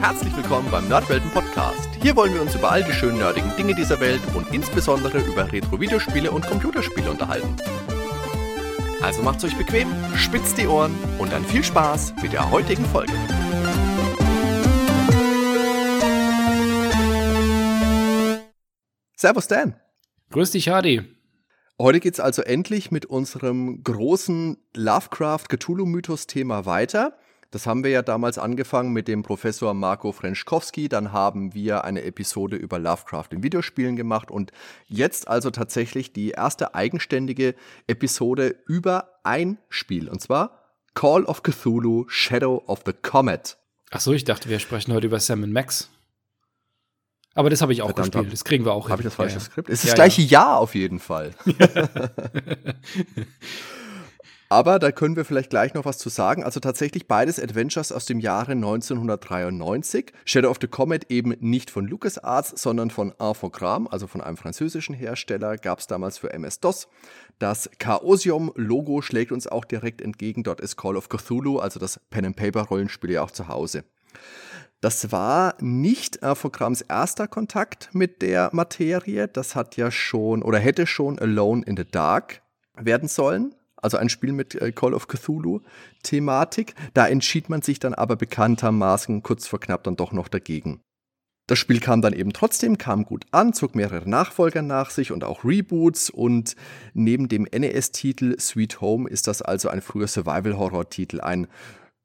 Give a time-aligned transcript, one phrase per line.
[0.00, 1.90] Herzlich willkommen beim Nerdwelten Podcast.
[2.00, 5.52] Hier wollen wir uns über all die schönen nerdigen Dinge dieser Welt und insbesondere über
[5.52, 7.54] Retro-Videospiele und Computerspiele unterhalten.
[9.02, 13.12] Also macht's euch bequem, spitzt die Ohren und dann viel Spaß mit der heutigen Folge.
[19.14, 19.78] Servus Dan.
[20.30, 21.02] Grüß dich, Hardy.
[21.78, 27.18] Heute geht's also endlich mit unserem großen Lovecraft-Cthulhu-Mythos-Thema weiter.
[27.50, 30.88] Das haben wir ja damals angefangen mit dem Professor Marco Frenschkowski.
[30.88, 34.52] Dann haben wir eine Episode über Lovecraft in Videospielen gemacht und
[34.86, 37.56] jetzt also tatsächlich die erste eigenständige
[37.88, 40.60] Episode über ein Spiel und zwar
[40.94, 43.56] Call of Cthulhu Shadow of the Comet.
[43.90, 45.90] Ach so, ich dachte, wir sprechen heute über Sam Max.
[47.34, 48.32] Aber das habe ich auch Verdammt, gespielt.
[48.32, 48.92] Das kriegen wir auch hin.
[48.92, 49.68] Habe ich das falsche ja, Skript?
[49.68, 50.28] Es ist ja, das gleiche ja.
[50.28, 51.32] Jahr auf jeden Fall.
[54.52, 56.42] Aber da können wir vielleicht gleich noch was zu sagen.
[56.42, 60.12] Also tatsächlich beides Adventures aus dem Jahre 1993.
[60.24, 64.92] Shadow of the Comet eben nicht von LucasArts, sondern von Infogrames, also von einem französischen
[64.92, 66.88] Hersteller, gab es damals für MS-DOS.
[67.38, 70.42] Das Chaosium-Logo schlägt uns auch direkt entgegen.
[70.42, 73.84] Dort ist Call of Cthulhu, also das Pen-and-Paper-Rollenspiel ja auch zu Hause.
[74.80, 79.28] Das war nicht Infogrames erster Kontakt mit der Materie.
[79.28, 82.42] Das hat ja schon oder hätte schon Alone in the Dark
[82.74, 86.74] werden sollen also ein Spiel mit äh, Call of Cthulhu-Thematik.
[86.94, 90.80] Da entschied man sich dann aber bekanntermaßen kurz vor knapp dann doch noch dagegen.
[91.50, 95.24] Das Spiel kam dann eben trotzdem, kam gut an, zog mehrere Nachfolger nach sich und
[95.24, 96.54] auch Reboots und
[96.94, 101.48] neben dem NES-Titel Sweet Home ist das also ein früher Survival-Horror-Titel, ein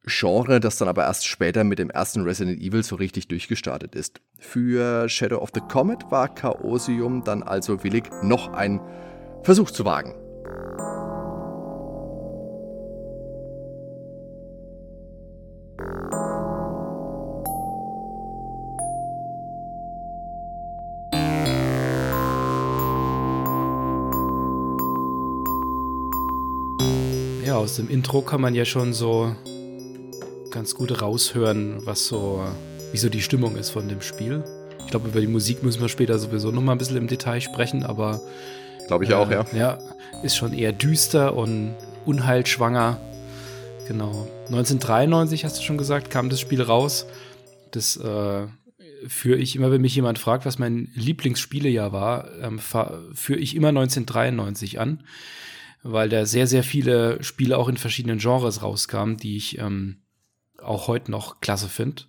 [0.07, 4.19] Genre, das dann aber erst später mit dem ersten Resident Evil so richtig durchgestartet ist.
[4.39, 8.79] Für Shadow of the Comet war Chaosium dann also willig, noch einen
[9.43, 10.15] Versuch zu wagen.
[27.65, 29.35] Aus dem Intro kann man ja schon so
[30.51, 32.45] ganz gut raushören, was so,
[32.91, 34.43] wie so die Stimmung ist von dem Spiel.
[34.81, 37.41] Ich glaube, über die Musik müssen wir später sowieso noch mal ein bisschen im Detail
[37.41, 38.21] sprechen, aber.
[38.85, 39.47] Glaube ich äh, auch, ja.
[39.51, 39.79] Ja,
[40.21, 41.73] ist schon eher düster und
[42.05, 42.99] unheilschwanger.
[43.87, 44.27] Genau.
[44.45, 47.07] 1993, hast du schon gesagt, kam das Spiel raus.
[47.71, 48.45] Das äh,
[49.07, 53.69] führe ich immer, wenn mich jemand fragt, was mein Lieblingsspielejahr war, ähm, führe ich immer
[53.69, 54.99] 1993 an
[55.87, 59.97] weil da sehr, sehr viele Spiele auch in verschiedenen Genres rauskamen, die ich ähm,
[60.59, 62.03] auch heute noch klasse finde.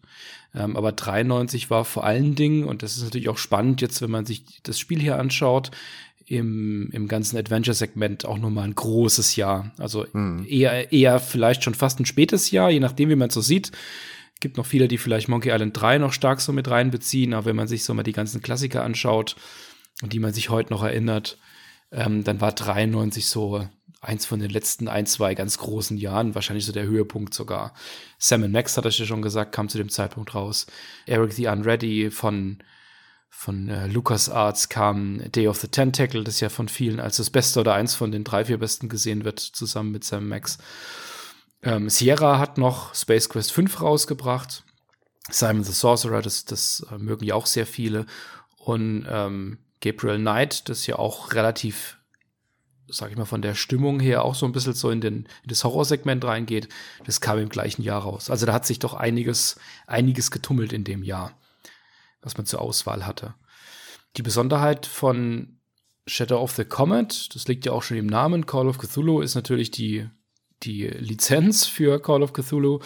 [0.55, 4.11] Ähm, aber 93 war vor allen Dingen, und das ist natürlich auch spannend jetzt, wenn
[4.11, 5.73] man sich das Spiel hier anschaut,
[6.25, 9.73] im, im ganzen Adventure-Segment auch nochmal ein großes Jahr.
[9.77, 10.47] Also mhm.
[10.49, 13.73] eher, eher vielleicht schon fast ein spätes Jahr, je nachdem, wie man es so sieht.
[14.41, 17.57] Gibt noch viele, die vielleicht Monkey Island 3 noch stark so mit reinbeziehen, aber wenn
[17.57, 19.37] man sich so mal die ganzen Klassiker anschaut
[20.01, 21.37] und die man sich heute noch erinnert,
[21.97, 23.67] ähm, dann war 93 so
[24.03, 27.73] eins von den letzten ein, zwei ganz großen Jahren, wahrscheinlich so der Höhepunkt sogar.
[28.19, 30.67] Sam Max, hat ich ja schon gesagt, kam zu dem Zeitpunkt raus.
[31.07, 32.59] Eric the Unready von,
[33.31, 37.61] von äh, LucasArts kam Day of the Tentacle, das ja von vielen als das Beste
[37.61, 40.59] oder eins von den drei, vier Besten gesehen wird, zusammen mit Sam Max.
[41.63, 44.65] Ähm, Sierra hat noch Space Quest 5 rausgebracht.
[45.31, 48.07] Simon the Sorcerer, das, das äh, mögen ja auch sehr viele.
[48.59, 51.99] Und ähm, Gabriel Knight, das ja auch relativ,
[52.89, 55.49] sag ich mal, von der Stimmung her auch so ein bisschen so in, den, in
[55.49, 56.69] das Horrorsegment reingeht,
[57.05, 58.29] das kam im gleichen Jahr raus.
[58.29, 61.39] Also da hat sich doch einiges, einiges getummelt in dem Jahr,
[62.21, 63.35] was man zur Auswahl hatte.
[64.17, 65.61] Die Besonderheit von
[66.09, 69.35] Shadow of the Comet, das liegt ja auch schon im Namen, Call of Cthulhu, ist
[69.37, 70.09] natürlich die,
[70.63, 72.81] die Lizenz für Call of Cthulhu.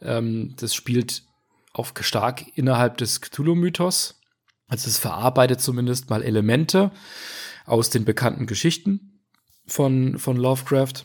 [0.00, 1.24] Ähm, das spielt
[1.72, 4.20] auf stark innerhalb des Cthulhu-Mythos.
[4.66, 6.90] Also es verarbeitet zumindest mal Elemente
[7.66, 9.20] aus den bekannten Geschichten
[9.66, 11.04] von, von Lovecraft.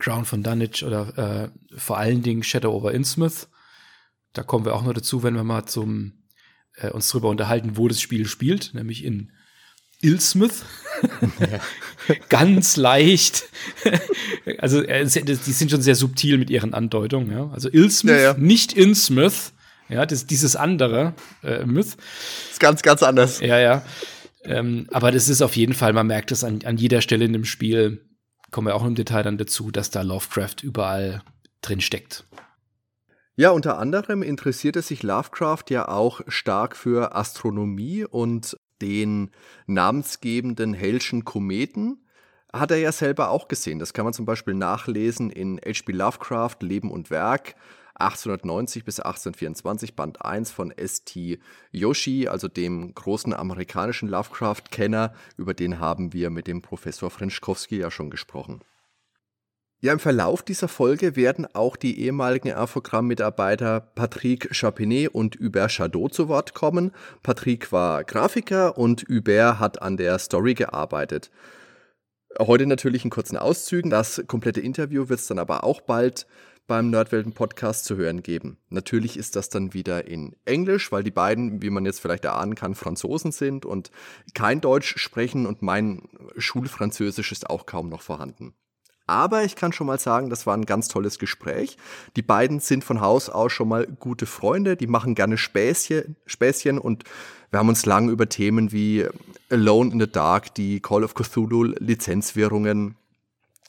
[0.00, 3.48] Crown von Dunwich oder äh, vor allen Dingen Shadow over Innsmouth.
[4.32, 6.24] Da kommen wir auch noch dazu, wenn wir mal zum,
[6.76, 9.32] äh, uns darüber unterhalten, wo das Spiel spielt, nämlich in
[10.00, 10.64] Ilsmouth.
[11.40, 11.60] Ja.
[12.28, 13.44] Ganz leicht.
[14.58, 17.30] also äh, die sind schon sehr subtil mit ihren Andeutungen.
[17.30, 17.50] Ja?
[17.50, 18.34] Also Ilsmouth, ja, ja.
[18.34, 19.53] nicht Innsmouth.
[19.94, 21.14] Ja, das, dieses andere
[21.44, 21.96] äh, Myth.
[22.50, 23.38] Ist ganz, ganz anders.
[23.38, 23.82] Ja, ja.
[24.42, 27.32] Ähm, aber das ist auf jeden Fall, man merkt es an, an jeder Stelle in
[27.32, 28.04] dem Spiel,
[28.50, 31.22] kommen wir auch im Detail dann dazu, dass da Lovecraft überall
[31.62, 32.24] drin steckt.
[33.36, 39.30] Ja, unter anderem interessierte sich Lovecraft ja auch stark für Astronomie und den
[39.68, 42.04] namensgebenden Hellschen Kometen
[42.52, 43.78] hat er ja selber auch gesehen.
[43.78, 45.92] Das kann man zum Beispiel nachlesen in H.P.
[45.92, 47.54] Lovecraft, Leben und Werk
[47.94, 51.38] 1890 bis 1824, Band 1 von S.T.
[51.70, 55.14] Yoshi, also dem großen amerikanischen Lovecraft-Kenner.
[55.36, 58.60] Über den haben wir mit dem Professor Frenschkowski ja schon gesprochen.
[59.84, 66.14] Ja, im Verlauf dieser Folge werden auch die ehemaligen Infogramm-Mitarbeiter Patrick Chapinet und Hubert Chadot
[66.14, 66.90] zu Wort kommen.
[67.22, 71.30] Patrick war Grafiker und Hubert hat an der Story gearbeitet.
[72.38, 73.90] Heute natürlich in kurzen Auszügen.
[73.90, 76.26] Das komplette Interview wird es dann aber auch bald
[76.66, 78.56] beim Nerdwelten Podcast zu hören geben.
[78.70, 82.54] Natürlich ist das dann wieder in Englisch, weil die beiden, wie man jetzt vielleicht erahnen
[82.54, 83.90] kann, Franzosen sind und
[84.32, 88.54] kein Deutsch sprechen und mein Schulfranzösisch ist auch kaum noch vorhanden.
[89.06, 91.76] Aber ich kann schon mal sagen, das war ein ganz tolles Gespräch.
[92.16, 96.78] Die beiden sind von Haus aus schon mal gute Freunde, die machen gerne Späßchen, Späßchen
[96.78, 97.04] und
[97.50, 99.06] wir haben uns lang über Themen wie
[99.50, 102.96] Alone in the Dark, die Call of Cthulhu Lizenzwährungen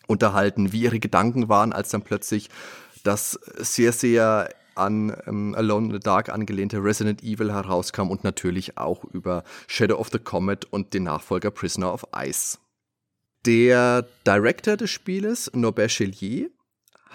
[0.08, 2.50] unterhalten, wie ihre Gedanken waren, als dann plötzlich
[3.06, 8.78] das sehr, sehr an ähm, Alone in the Dark angelehnte Resident Evil herauskam und natürlich
[8.78, 12.58] auch über Shadow of the Comet und den Nachfolger Prisoner of Ice.
[13.46, 16.50] Der Director des Spieles, Norbert Chelier,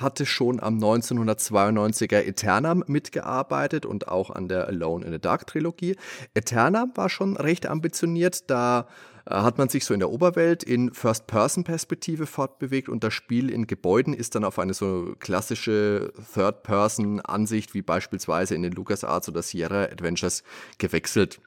[0.01, 5.97] hatte schon am 1992er Eternam mitgearbeitet und auch an der Alone in the Dark Trilogie.
[6.35, 8.87] Eternam war schon recht ambitioniert, da
[9.27, 13.67] äh, hat man sich so in der Oberwelt in First-Person-Perspektive fortbewegt und das Spiel in
[13.67, 19.85] Gebäuden ist dann auf eine so klassische Third-Person-Ansicht wie beispielsweise in den LucasArts oder Sierra
[19.85, 20.43] Adventures
[20.79, 21.41] gewechselt.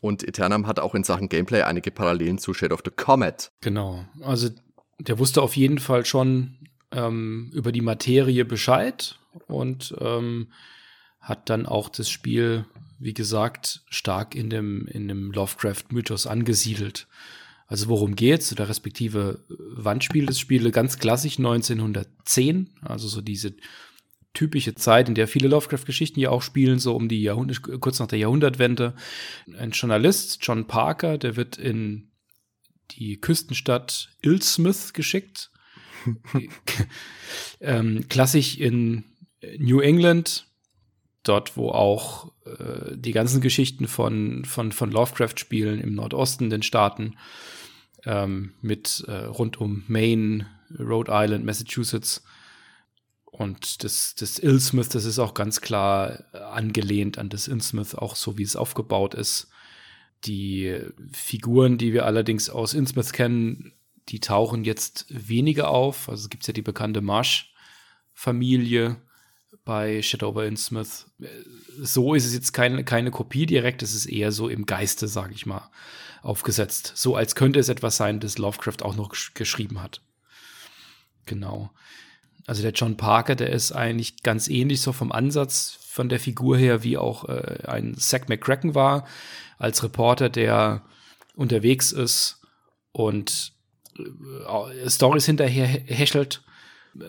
[0.00, 3.50] Und Eternam hat auch in Sachen Gameplay einige Parallelen zu Shadow of the Comet.
[3.60, 4.04] Genau.
[4.22, 4.50] Also
[5.00, 6.58] der wusste auf jeden Fall schon
[6.92, 10.48] ähm, über die Materie Bescheid und ähm,
[11.20, 12.64] hat dann auch das Spiel,
[12.98, 17.06] wie gesagt, stark in dem, in dem Lovecraft-Mythos angesiedelt.
[17.66, 18.50] Also worum geht's?
[18.50, 20.70] Oder respektive wann spielt das Spiel?
[20.70, 23.54] Ganz klassisch 1910, also so diese
[24.32, 28.06] typische Zeit, in der viele Lovecraft-Geschichten ja auch spielen, so um die Jahrhundert, kurz nach
[28.06, 28.94] der Jahrhundertwende.
[29.58, 32.10] Ein Journalist, John Parker, der wird in
[32.92, 35.50] die Küstenstadt Ilsmith geschickt.
[37.60, 39.04] ähm, klassisch in
[39.58, 40.46] New England,
[41.22, 46.62] dort, wo auch äh, die ganzen Geschichten von, von, von Lovecraft spielen, im Nordosten den
[46.62, 47.16] Staaten,
[48.04, 50.46] ähm, mit äh, rund um Maine,
[50.78, 52.22] Rhode Island, Massachusetts
[53.38, 58.36] und das, das Ilsmith, das ist auch ganz klar angelehnt an das Innsmouth, auch so
[58.36, 59.48] wie es aufgebaut ist.
[60.24, 60.76] Die
[61.12, 63.72] Figuren, die wir allerdings aus Innsmouth kennen,
[64.08, 66.08] die tauchen jetzt weniger auf.
[66.08, 68.96] Also es gibt ja die bekannte Marsh-Familie
[69.64, 71.06] bei Shadow over Innsmouth.
[71.80, 75.34] So ist es jetzt keine, keine Kopie direkt, es ist eher so im Geiste, sage
[75.34, 75.70] ich mal,
[76.22, 76.92] aufgesetzt.
[76.96, 80.00] So als könnte es etwas sein, das Lovecraft auch noch geschrieben hat.
[81.26, 81.70] Genau.
[82.46, 86.56] Also der John Parker, der ist eigentlich ganz ähnlich so vom Ansatz von der Figur
[86.56, 89.06] her, wie auch äh, ein Zack McCracken war,
[89.58, 90.82] als Reporter, der
[91.34, 92.40] unterwegs ist
[92.92, 93.52] und
[94.86, 96.42] Stories hinterher häschelt.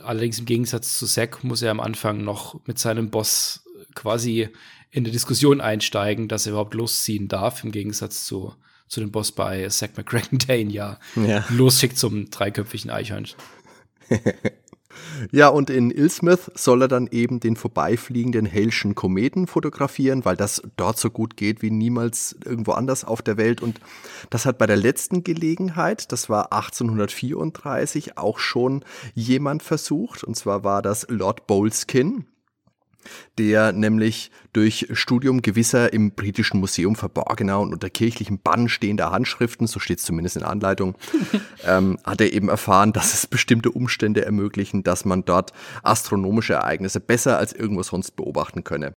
[0.04, 3.64] Allerdings im Gegensatz zu Zack muss er am Anfang noch mit seinem Boss
[3.96, 4.50] quasi
[4.92, 8.54] in der Diskussion einsteigen, dass er überhaupt losziehen darf, im Gegensatz zu,
[8.88, 11.46] zu dem Boss bei Zack McCracken, der ihn ja, ja.
[11.50, 13.38] losschickt zum dreiköpfigen Eichhörnchen.
[15.32, 20.62] Ja, und in Ilsmith soll er dann eben den vorbeifliegenden Halschen Kometen fotografieren, weil das
[20.78, 23.62] dort so gut geht wie niemals irgendwo anders auf der Welt.
[23.62, 23.80] Und
[24.30, 28.84] das hat bei der letzten Gelegenheit, das war 1834, auch schon
[29.14, 30.24] jemand versucht.
[30.24, 32.26] Und zwar war das Lord Boleskin
[33.38, 39.68] der nämlich durch Studium gewisser im britischen Museum verborgener und unter kirchlichem Bann stehender Handschriften,
[39.68, 40.96] so steht es zumindest in der Anleitung,
[41.66, 45.54] ähm, hat er eben erfahren, dass es bestimmte Umstände ermöglichen, dass man dort
[45.84, 48.94] astronomische Ereignisse besser als irgendwo sonst beobachten könne.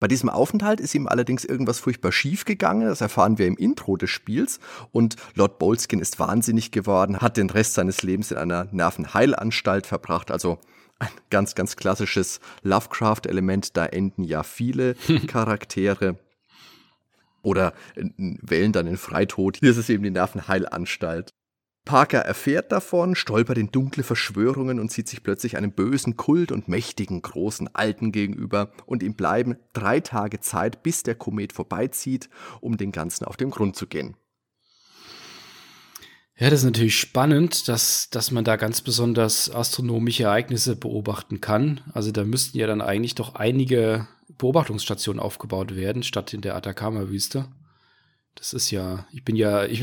[0.00, 2.86] Bei diesem Aufenthalt ist ihm allerdings irgendwas furchtbar schief gegangen.
[2.86, 4.60] Das erfahren wir im Intro des Spiels.
[4.92, 10.30] Und Lord Bolskin ist wahnsinnig geworden, hat den Rest seines Lebens in einer Nervenheilanstalt verbracht.
[10.30, 10.60] Also
[10.98, 13.76] ein ganz, ganz klassisches Lovecraft-Element.
[13.76, 14.94] Da enden ja viele
[15.26, 16.18] Charaktere.
[17.42, 19.58] Oder wählen dann den Freitod.
[19.58, 21.30] Hier ist es eben die Nervenheilanstalt.
[21.88, 26.68] Parker erfährt davon, stolpert in dunkle Verschwörungen und sieht sich plötzlich einem bösen Kult und
[26.68, 32.28] mächtigen großen Alten gegenüber und ihm bleiben drei Tage Zeit, bis der Komet vorbeizieht,
[32.60, 34.16] um den Ganzen auf den Grund zu gehen.
[36.40, 41.80] Ja, das ist natürlich spannend, dass, dass man da ganz besonders astronomische Ereignisse beobachten kann.
[41.94, 44.06] Also da müssten ja dann eigentlich doch einige
[44.38, 47.46] Beobachtungsstationen aufgebaut werden, statt in der Atacama-Wüste.
[48.36, 49.82] Das ist ja, ich bin ja, ich,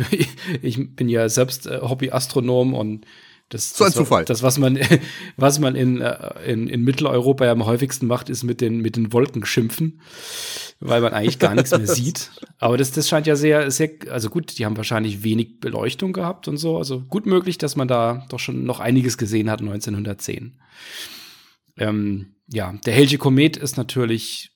[0.61, 3.05] ich bin ja selbst äh, Hobbyastronom und
[3.49, 4.25] Das, so ein das, Zufall.
[4.25, 4.79] Das, was man,
[5.37, 8.95] was man in, äh, in, in Mitteleuropa ja am häufigsten macht, ist mit den, mit
[8.95, 10.01] den Wolken schimpfen,
[10.79, 12.31] weil man eigentlich gar nichts mehr sieht.
[12.57, 16.47] Aber das, das scheint ja sehr, sehr, also gut, die haben wahrscheinlich wenig Beleuchtung gehabt
[16.47, 16.77] und so.
[16.77, 20.59] Also gut möglich, dass man da doch schon noch einiges gesehen hat 1910.
[21.77, 24.51] Ähm, ja, der Helge Komet ist natürlich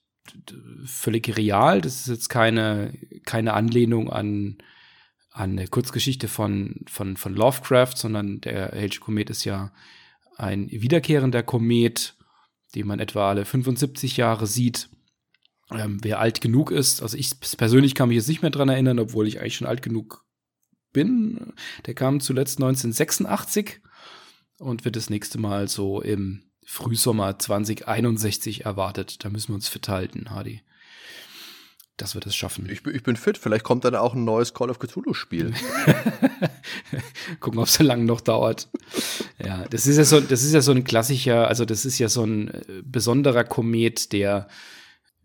[0.86, 1.82] völlig real.
[1.82, 2.94] Das ist jetzt keine,
[3.26, 4.58] keine Anlehnung an,
[5.32, 9.72] an eine Kurzgeschichte von, von, von Lovecraft, sondern der Helge Komet ist ja
[10.38, 12.16] ein wiederkehrender Komet,
[12.76, 14.90] den man etwa alle 75 Jahre sieht.
[15.72, 19.00] Ähm, wer alt genug ist, also ich persönlich kann mich jetzt nicht mehr dran erinnern,
[19.00, 20.26] obwohl ich eigentlich schon alt genug
[20.92, 21.54] bin.
[21.86, 23.82] Der kam zuletzt 1986
[24.58, 29.24] und wird das nächste Mal so im Frühsommer 2061 erwartet.
[29.24, 30.62] Da müssen wir uns fit halten, Hardy.
[32.00, 32.70] Dass wir das schaffen.
[32.72, 33.38] Ich, ich bin fit.
[33.38, 35.54] Vielleicht kommt dann auch ein neues Call of Cthulhu-Spiel.
[37.42, 38.70] Gucken, ob es so lange noch dauert.
[39.38, 42.08] Ja, das ist ja so, das ist ja so ein klassischer, also das ist ja
[42.08, 44.48] so ein äh, besonderer Komet, der,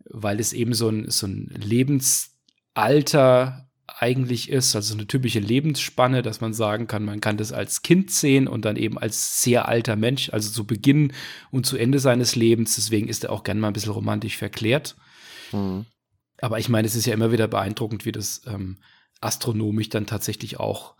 [0.09, 6.41] weil es eben so ein, so ein Lebensalter eigentlich ist, also eine typische Lebensspanne, dass
[6.41, 9.95] man sagen kann, man kann das als Kind sehen und dann eben als sehr alter
[9.95, 11.13] Mensch, also zu Beginn
[11.51, 12.75] und zu Ende seines Lebens.
[12.75, 14.97] Deswegen ist er auch gern mal ein bisschen romantisch verklärt.
[15.53, 15.85] Mhm.
[16.41, 18.77] Aber ich meine, es ist ja immer wieder beeindruckend, wie das ähm,
[19.21, 20.95] astronomisch dann tatsächlich auch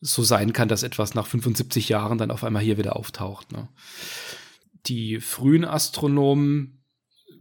[0.00, 3.52] so sein kann, dass etwas nach 75 Jahren dann auf einmal hier wieder auftaucht.
[3.52, 3.68] Ne?
[4.86, 6.76] Die frühen Astronomen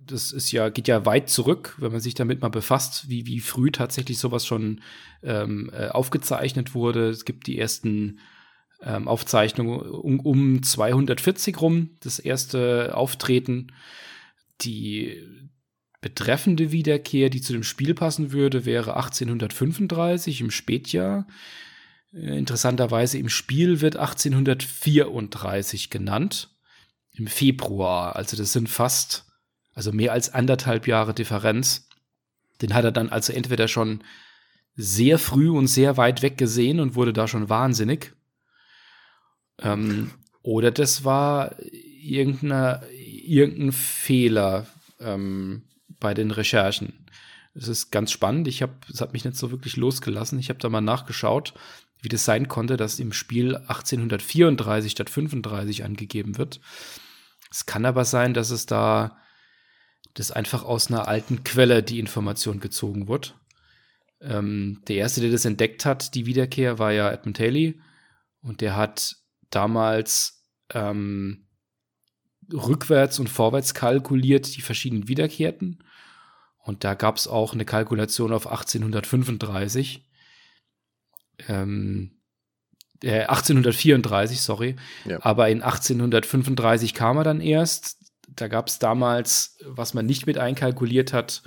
[0.07, 3.39] das ist ja, geht ja weit zurück, wenn man sich damit mal befasst, wie, wie
[3.39, 4.81] früh tatsächlich sowas schon
[5.23, 7.09] ähm, äh, aufgezeichnet wurde.
[7.09, 8.19] Es gibt die ersten
[8.81, 13.71] ähm, Aufzeichnungen um, um 240 rum, das erste Auftreten.
[14.61, 15.21] Die
[16.05, 21.25] betreffende Wiederkehr, die zu dem Spiel passen würde, wäre 1835 im Spätjahr.
[22.13, 26.51] Äh, interessanterweise im Spiel wird 1834 genannt.
[27.11, 28.15] Im Februar.
[28.15, 29.25] Also das sind fast
[29.73, 31.89] also mehr als anderthalb Jahre Differenz.
[32.61, 34.03] Den hat er dann also entweder schon
[34.75, 38.13] sehr früh und sehr weit weg gesehen und wurde da schon wahnsinnig.
[39.59, 40.11] Ähm,
[40.43, 41.55] oder das war
[41.99, 44.67] irgendein Fehler
[44.99, 45.63] ähm,
[46.05, 46.93] bei den Recherchen.
[47.55, 48.47] Das ist ganz spannend.
[48.47, 50.37] Ich habe, es hat mich nicht so wirklich losgelassen.
[50.37, 51.55] Ich habe da mal nachgeschaut,
[51.99, 56.61] wie das sein konnte, dass im Spiel 1834 statt 35 angegeben wird.
[57.49, 59.17] Es kann aber sein, dass es da
[60.13, 63.35] dass einfach aus einer alten Quelle die Information gezogen wird.
[64.21, 67.81] Ähm, der erste, der das entdeckt hat, die Wiederkehr, war ja Edmund Haley.
[68.41, 69.17] Und der hat
[69.49, 71.47] damals ähm,
[72.53, 75.83] rückwärts und vorwärts kalkuliert die verschiedenen Wiederkehrten.
[76.65, 80.03] Und da gab es auch eine Kalkulation auf 1835.
[81.47, 82.11] Ähm,
[83.01, 84.75] äh, 1834, sorry.
[85.05, 85.19] Ja.
[85.21, 90.37] Aber in 1835 kam er dann erst da gab es damals, was man nicht mit
[90.37, 91.43] einkalkuliert hat,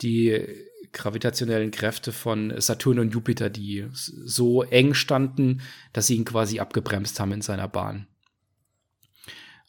[0.00, 0.44] die
[0.92, 7.18] gravitationellen Kräfte von Saturn und Jupiter, die so eng standen, dass sie ihn quasi abgebremst
[7.18, 8.06] haben in seiner Bahn.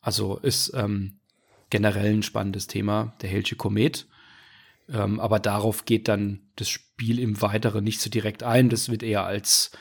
[0.02, 1.20] Also ist ähm,
[1.70, 4.06] generell ein spannendes Thema, der Hellsche Komet.
[4.90, 8.70] Ähm, aber darauf geht dann das Spiel im Weiteren nicht so direkt ein.
[8.70, 9.72] Das wird eher als,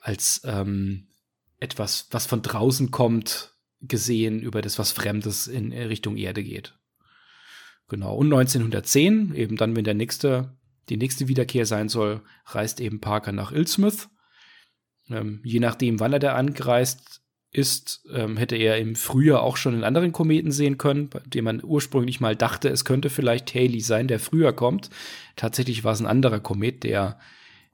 [0.00, 1.08] als ähm,
[1.58, 6.78] etwas, was von draußen kommt, gesehen über das, was Fremdes in Richtung Erde geht.
[7.88, 8.14] Genau.
[8.16, 10.56] Und 1910, eben dann, wenn der nächste,
[10.88, 14.08] die nächste Wiederkehr sein soll, reist eben Parker nach Ilsmouth.
[15.10, 17.23] Ähm, je nachdem, wann er da angereist
[17.54, 21.44] ist, ähm, hätte er im Frühjahr auch schon einen anderen Kometen sehen können, bei dem
[21.44, 24.90] man ursprünglich mal dachte, es könnte vielleicht Haley sein, der früher kommt.
[25.36, 27.18] Tatsächlich war es ein anderer Komet, der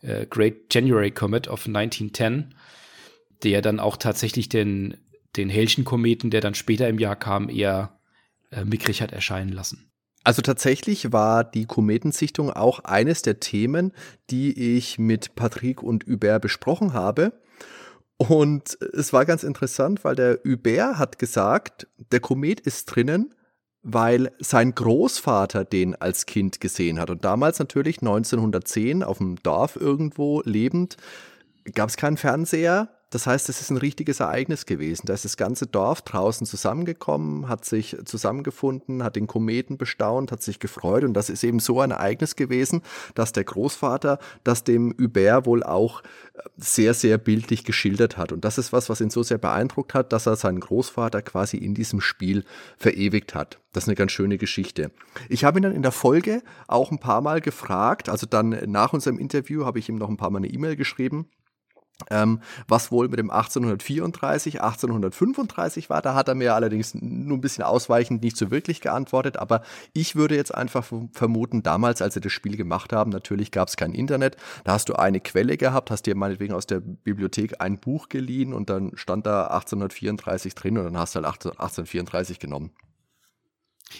[0.03, 2.55] äh, Great January Comet of 1910,
[3.43, 4.97] der dann auch tatsächlich den
[5.37, 7.99] den Helchen-Kometen, der dann später im Jahr kam, eher
[8.51, 9.91] äh, mickrig hat erscheinen lassen.
[10.23, 13.93] Also tatsächlich war die Kometensichtung auch eines der Themen,
[14.29, 17.33] die ich mit Patrick und Hubert besprochen habe.
[18.29, 23.35] Und es war ganz interessant, weil der Hubert hat gesagt, der Komet ist drinnen,
[23.83, 27.09] weil sein Großvater den als Kind gesehen hat.
[27.09, 30.99] Und damals natürlich 1910 auf dem Dorf irgendwo lebend,
[31.75, 35.07] gab es keinen Fernseher, das heißt, es ist ein richtiges Ereignis gewesen.
[35.07, 40.43] Da ist das ganze Dorf draußen zusammengekommen, hat sich zusammengefunden, hat den Kometen bestaunt, hat
[40.43, 41.03] sich gefreut.
[41.03, 42.83] Und das ist eben so ein Ereignis gewesen,
[43.17, 48.31] dass der Großvater das dem Hubert wohl auch äh, sehr, sehr bildlich geschildert hat.
[48.31, 51.57] Und das ist was, was ihn so sehr beeindruckt hat, dass er seinen Großvater quasi
[51.57, 52.45] in diesem Spiel
[52.79, 53.59] verewigt hat.
[53.73, 54.93] Das ist eine ganz schöne Geschichte.
[55.29, 58.93] Ich habe ihn dann in der Folge auch ein paar Mal gefragt, also dann nach
[58.93, 61.27] unserem Interview habe ich ihm noch ein paar Mal eine E-Mail geschrieben
[62.11, 66.03] ähm, was wohl mit dem 1834, 1835 war.
[66.03, 69.37] Da hat er mir allerdings nur ein bisschen ausweichend nicht so wirklich geantwortet.
[69.37, 73.69] Aber ich würde jetzt einfach vermuten, damals, als sie das Spiel gemacht haben, natürlich gab
[73.69, 74.37] es kein Internet.
[74.65, 78.53] Da hast du eine Quelle gehabt, hast dir meinetwegen aus der Bibliothek ein Buch geliehen
[78.53, 82.71] und dann stand da 1834 drin und dann hast du halt 1834 genommen.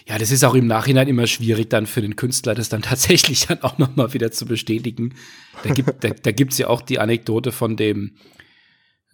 [0.07, 3.47] Ja, das ist auch im Nachhinein immer schwierig dann für den Künstler, das dann tatsächlich
[3.47, 5.15] dann auch nochmal wieder zu bestätigen.
[5.63, 8.15] Da gibt da, da ja auch die Anekdote von dem,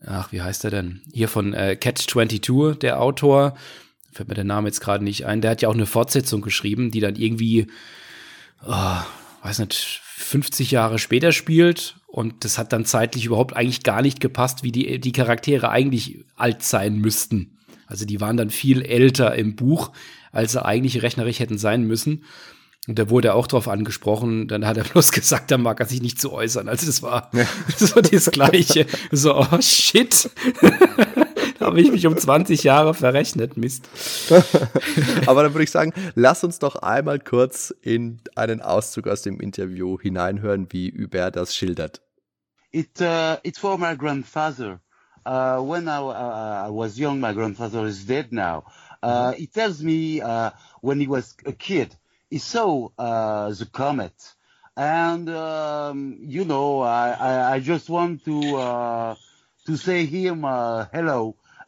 [0.05, 1.01] ach, wie heißt er denn?
[1.11, 3.57] Hier von äh, Catch 22, der Autor.
[4.11, 5.41] Fällt mir der Name jetzt gerade nicht ein.
[5.41, 7.67] Der hat ja auch eine Fortsetzung geschrieben, die dann irgendwie,
[8.65, 8.97] oh,
[9.43, 11.95] weiß nicht, 50 Jahre später spielt.
[12.07, 16.25] Und das hat dann zeitlich überhaupt eigentlich gar nicht gepasst, wie die, die Charaktere eigentlich
[16.35, 17.57] alt sein müssten.
[17.85, 19.91] Also die waren dann viel älter im Buch,
[20.37, 22.23] als sie eigentlich rechnerisch hätten sein müssen.
[22.87, 24.47] Und da wurde er auch drauf angesprochen.
[24.47, 26.69] Dann hat er bloß gesagt, da mag er sich nicht zu äußern.
[26.69, 27.45] Also das war ja.
[27.75, 28.85] so das Gleiche.
[29.11, 30.29] So, oh shit.
[31.59, 33.57] da habe ich mich um 20 Jahre verrechnet.
[33.57, 33.89] Mist.
[35.25, 39.39] Aber dann würde ich sagen, lass uns doch einmal kurz in einen Auszug aus dem
[39.39, 42.01] Interview hineinhören, wie Hubert das schildert.
[42.71, 44.81] It, uh, it's for my grandfather.
[45.25, 48.63] Uh, when I, uh, I was young, my grandfather is dead now.
[49.01, 50.51] Uh, he tells me uh,
[50.81, 51.95] when he was a kid,
[52.29, 54.33] he saw uh, the comet.
[54.75, 59.15] And, um, you know, I, I, I, just want to, uh,
[59.65, 61.35] to say him uh, hello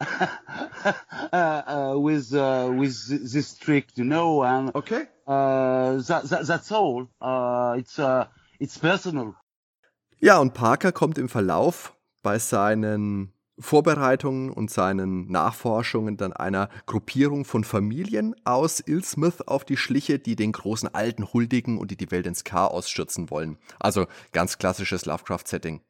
[1.32, 4.44] uh, with, with this trick, you know.
[4.44, 5.06] And okay.
[5.26, 7.08] That, that, that's all.
[7.76, 7.98] it's,
[8.60, 9.34] it's personal.
[10.22, 17.44] Ja, und Parker kommt im Verlauf bei seinen Vorbereitungen und seinen Nachforschungen dann einer Gruppierung
[17.44, 22.10] von Familien aus Ilsmith auf die Schliche, die den großen Alten huldigen und die die
[22.10, 23.58] Welt ins Chaos stürzen wollen.
[23.78, 25.80] Also ganz klassisches Lovecraft-Setting.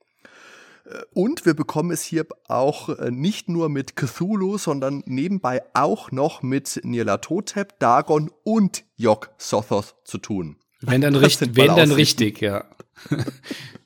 [0.84, 6.10] Äh, und wir bekommen es hier auch äh, nicht nur mit Cthulhu, sondern nebenbei auch
[6.10, 10.56] noch mit Nyarlathotep, Dagon und Yog Sothoth zu tun.
[10.80, 12.64] Wenn dann, richtig, wenn dann richtig, ja.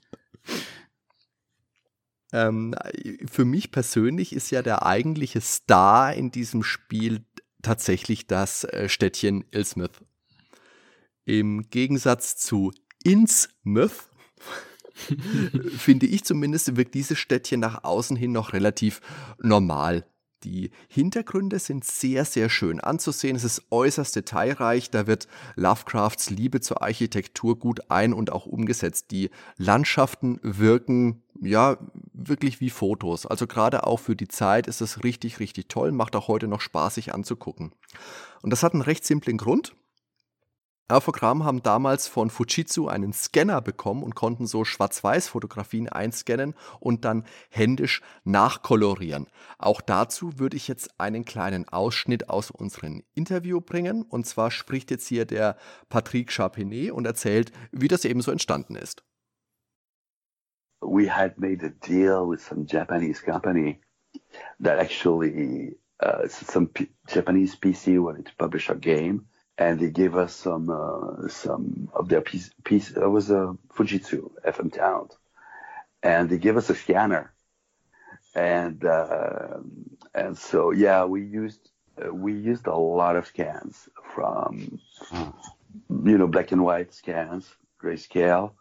[2.35, 2.75] Ähm,
[3.31, 7.25] für mich persönlich ist ja der eigentliche Star in diesem Spiel
[7.63, 10.03] tatsächlich das äh, Städtchen Ilsmith.
[11.25, 12.73] Im Gegensatz zu
[13.05, 14.11] Innsmouth
[15.79, 19.01] finde ich zumindest, wirkt dieses Städtchen nach außen hin noch relativ
[19.39, 20.05] normal.
[20.43, 23.37] Die Hintergründe sind sehr, sehr schön anzusehen.
[23.37, 24.91] Es ist äußerst detailreich.
[24.91, 29.13] Da wird Lovecrafts Liebe zur Architektur gut ein- und auch umgesetzt.
[29.13, 31.77] Die Landschaften wirken ja
[32.13, 33.27] wirklich wie Fotos.
[33.27, 35.93] Also gerade auch für die Zeit ist es richtig, richtig toll.
[35.93, 37.73] Macht auch heute noch Spaß, sich anzugucken.
[38.43, 39.75] Und das hat einen recht simplen Grund.
[40.87, 47.25] Alphogram haben damals von Fujitsu einen Scanner bekommen und konnten so Schwarz-Weiß-Fotografien einscannen und dann
[47.49, 49.29] händisch nachkolorieren.
[49.57, 54.03] Auch dazu würde ich jetzt einen kleinen Ausschnitt aus unserem Interview bringen.
[54.03, 55.57] Und zwar spricht jetzt hier der
[55.89, 59.05] Patrick Chapenet und erzählt, wie das eben so entstanden ist.
[60.85, 63.81] We had made a deal with some Japanese company
[64.61, 69.27] that actually uh, some P Japanese PC wanted to publish a game.
[69.57, 72.51] and they gave us some uh, some of their piece.
[72.65, 75.15] piece it was a Fujitsu FM talent,
[76.03, 77.33] and they gave us a scanner,
[78.35, 79.59] and uh,
[80.15, 81.71] and so yeah, we used
[82.05, 87.49] uh, we used a lot of scans from you know black and white scans,
[87.83, 88.53] grayscale.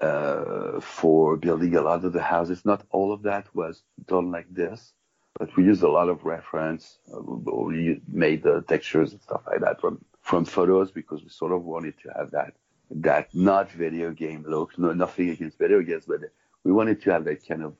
[0.00, 4.48] Uh, for building a lot of the houses, not all of that was done like
[4.50, 4.94] this
[5.38, 6.98] but we used a lot of reference.
[7.08, 11.64] We made the textures and stuff like that from from photos because we sort of
[11.64, 12.52] wanted to have that
[12.90, 14.78] that not video game look.
[14.78, 16.20] No, nothing against video games, but
[16.64, 17.74] we wanted to have that kind of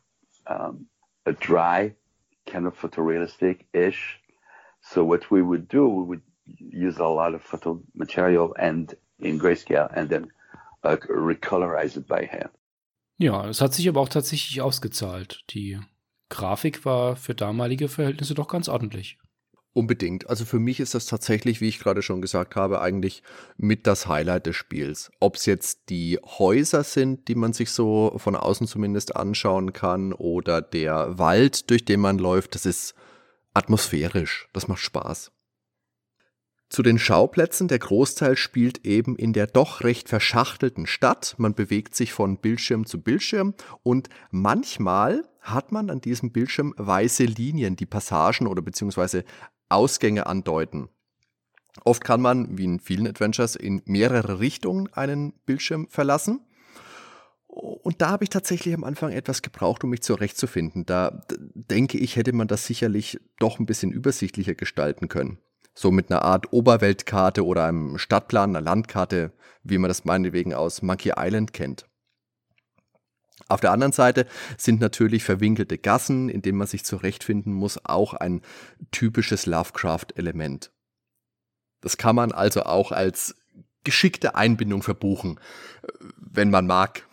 [0.46, 0.86] um,
[1.26, 1.94] a dry,
[2.46, 4.18] kind of photorealistic ish.
[4.80, 9.38] So what we would do, we would use a lot of photo material and in
[9.38, 10.30] grayscale, and then
[10.84, 12.50] uh, recolorize it by hand.
[13.18, 15.44] Ja, es hat sich aber auch tatsächlich ausgezahlt.
[15.50, 15.78] Die
[16.30, 19.18] Grafik war für damalige Verhältnisse doch ganz ordentlich.
[19.72, 20.28] Unbedingt.
[20.28, 23.22] Also für mich ist das tatsächlich, wie ich gerade schon gesagt habe, eigentlich
[23.56, 25.12] mit das Highlight des Spiels.
[25.20, 30.12] Ob es jetzt die Häuser sind, die man sich so von außen zumindest anschauen kann,
[30.12, 32.94] oder der Wald, durch den man läuft, das ist
[33.54, 34.48] atmosphärisch.
[34.52, 35.30] Das macht Spaß.
[36.70, 41.34] Zu den Schauplätzen, der Großteil spielt eben in der doch recht verschachtelten Stadt.
[41.36, 47.24] Man bewegt sich von Bildschirm zu Bildschirm und manchmal hat man an diesem Bildschirm weiße
[47.24, 49.24] Linien, die Passagen oder beziehungsweise
[49.68, 50.88] Ausgänge andeuten.
[51.84, 56.40] Oft kann man, wie in vielen Adventures, in mehrere Richtungen einen Bildschirm verlassen.
[57.48, 60.86] Und da habe ich tatsächlich am Anfang etwas gebraucht, um mich zurechtzufinden.
[60.86, 61.22] Da
[61.54, 65.38] denke ich, hätte man das sicherlich doch ein bisschen übersichtlicher gestalten können.
[65.74, 70.82] So mit einer Art Oberweltkarte oder einem Stadtplan, einer Landkarte, wie man das meinetwegen aus
[70.82, 71.86] Monkey Island kennt.
[73.48, 78.14] Auf der anderen Seite sind natürlich verwinkelte Gassen, in denen man sich zurechtfinden muss, auch
[78.14, 78.42] ein
[78.92, 80.70] typisches Lovecraft-Element.
[81.80, 83.34] Das kann man also auch als
[83.82, 85.40] geschickte Einbindung verbuchen,
[86.16, 87.08] wenn man mag.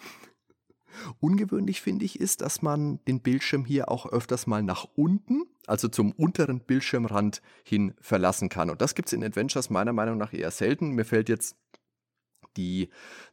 [1.20, 5.88] Ungewöhnlich finde ich ist, dass man den Bildschirm hier auch öfters mal nach unten, also
[5.88, 8.70] zum unteren Bildschirmrand hin verlassen kann.
[8.70, 10.92] Und das gibt es in Adventures meiner Meinung nach eher selten.
[10.92, 11.56] Mir fällt jetzt
[12.56, 12.90] die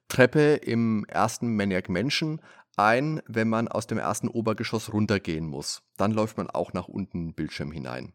[0.09, 2.41] Treppe im ersten Maniac Mansion
[2.77, 5.83] ein, wenn man aus dem ersten Obergeschoss runtergehen muss.
[5.97, 8.13] Dann läuft man auch nach unten den Bildschirm hinein.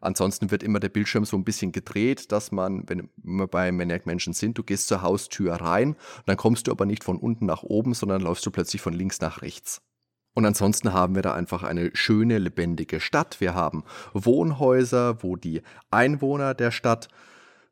[0.00, 4.06] Ansonsten wird immer der Bildschirm so ein bisschen gedreht, dass man, wenn wir bei Maniac
[4.06, 7.62] Menschen sind, du gehst zur Haustür rein, dann kommst du aber nicht von unten nach
[7.62, 9.82] oben, sondern läufst du plötzlich von links nach rechts.
[10.34, 13.40] Und ansonsten haben wir da einfach eine schöne, lebendige Stadt.
[13.40, 17.08] Wir haben Wohnhäuser, wo die Einwohner der Stadt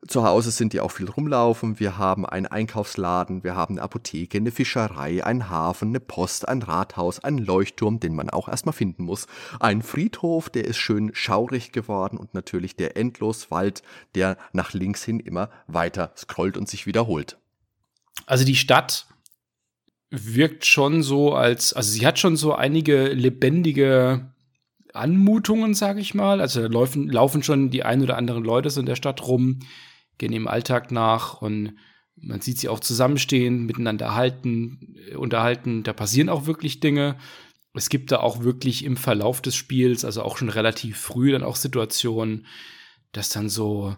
[0.07, 1.81] zu Hause sind, die auch viel rumlaufen.
[1.81, 6.63] Wir haben einen Einkaufsladen, wir haben eine Apotheke, eine Fischerei, einen Hafen, eine Post, ein
[6.63, 9.27] Rathaus, einen Leuchtturm, den man auch erstmal finden muss.
[9.59, 13.83] Ein Friedhof, der ist schön schaurig geworden und natürlich der Endloswald,
[14.15, 17.39] der nach links hin immer weiter scrollt und sich wiederholt.
[18.27, 19.07] Also die Stadt
[20.11, 24.33] wirkt schon so als, also sie hat schon so einige lebendige
[24.95, 26.41] Anmutungen, sage ich mal.
[26.41, 29.61] Also da laufen, laufen schon die ein oder anderen Leute so in der Stadt rum,
[30.17, 31.75] gehen im Alltag nach und
[32.21, 35.83] man sieht sie auch zusammenstehen, miteinander halten, äh, unterhalten.
[35.85, 37.17] Da passieren auch wirklich Dinge.
[37.75, 41.45] Es gibt da auch wirklich im Verlauf des Spiels, also auch schon relativ früh, dann
[41.45, 42.47] auch Situationen,
[43.13, 43.97] dass dann so,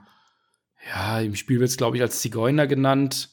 [0.87, 3.31] ja, im Spiel wird es, glaube ich, als Zigeuner genannt,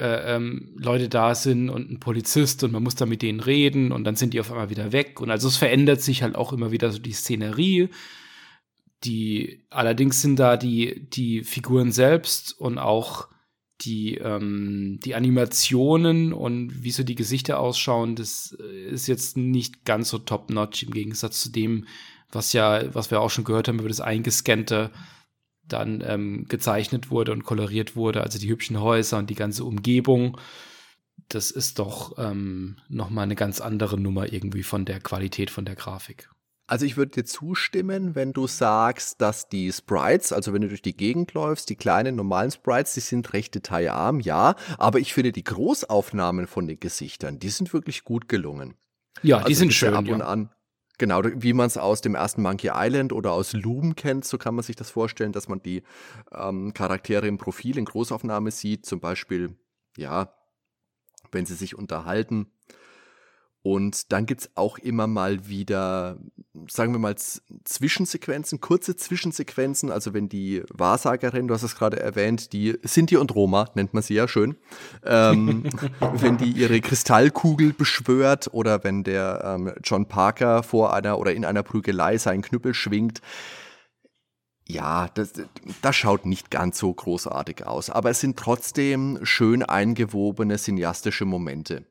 [0.00, 3.92] äh, ähm, Leute da sind und ein Polizist und man muss da mit denen reden
[3.92, 5.20] und dann sind die auf einmal wieder weg.
[5.20, 7.88] Und also es verändert sich halt auch immer wieder so die Szenerie.
[9.04, 13.28] Die, allerdings sind da die, die Figuren selbst und auch
[13.82, 19.84] die, ähm, die Animationen und wie so die Gesichter ausschauen, das äh, ist jetzt nicht
[19.84, 21.86] ganz so top-notch im Gegensatz zu dem,
[22.30, 24.90] was ja, was wir auch schon gehört haben über das eingescannte
[25.68, 30.38] dann ähm, gezeichnet wurde und koloriert wurde, also die hübschen Häuser und die ganze Umgebung.
[31.28, 35.76] Das ist doch ähm, nochmal eine ganz andere Nummer irgendwie von der Qualität von der
[35.76, 36.28] Grafik.
[36.66, 40.80] Also ich würde dir zustimmen, wenn du sagst, dass die Sprites, also wenn du durch
[40.80, 45.32] die Gegend läufst, die kleinen normalen Sprites, die sind recht detailarm, ja, aber ich finde
[45.32, 48.76] die Großaufnahmen von den Gesichtern, die sind wirklich gut gelungen.
[49.22, 49.94] Ja, die also sind schön.
[49.94, 50.26] Ab und ja.
[50.26, 50.50] an
[50.98, 54.54] Genau, wie man es aus dem ersten Monkey Island oder aus Loom kennt, so kann
[54.54, 55.82] man sich das vorstellen, dass man die
[56.32, 58.86] ähm, Charaktere im Profil in Großaufnahme sieht.
[58.86, 59.56] Zum Beispiel,
[59.96, 60.32] ja,
[61.32, 62.53] wenn sie sich unterhalten
[63.66, 66.18] und dann gibt es auch immer mal wieder,
[66.68, 69.90] sagen wir mal, Zwischensequenzen, kurze Zwischensequenzen.
[69.90, 74.02] Also wenn die Wahrsagerin, du hast es gerade erwähnt, die Sinti und Roma, nennt man
[74.02, 74.56] sie ja schön,
[75.02, 75.64] ähm,
[76.12, 81.46] wenn die ihre Kristallkugel beschwört oder wenn der ähm, John Parker vor einer oder in
[81.46, 83.22] einer Prügelei seinen Knüppel schwingt.
[84.68, 85.32] Ja, das,
[85.80, 91.86] das schaut nicht ganz so großartig aus, aber es sind trotzdem schön eingewobene cineastische Momente.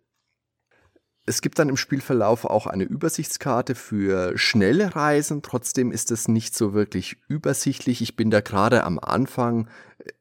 [1.26, 5.42] Es gibt dann im Spielverlauf auch eine Übersichtskarte für schnelle Reisen.
[5.42, 8.02] Trotzdem ist es nicht so wirklich übersichtlich.
[8.02, 9.70] Ich bin da gerade am Anfang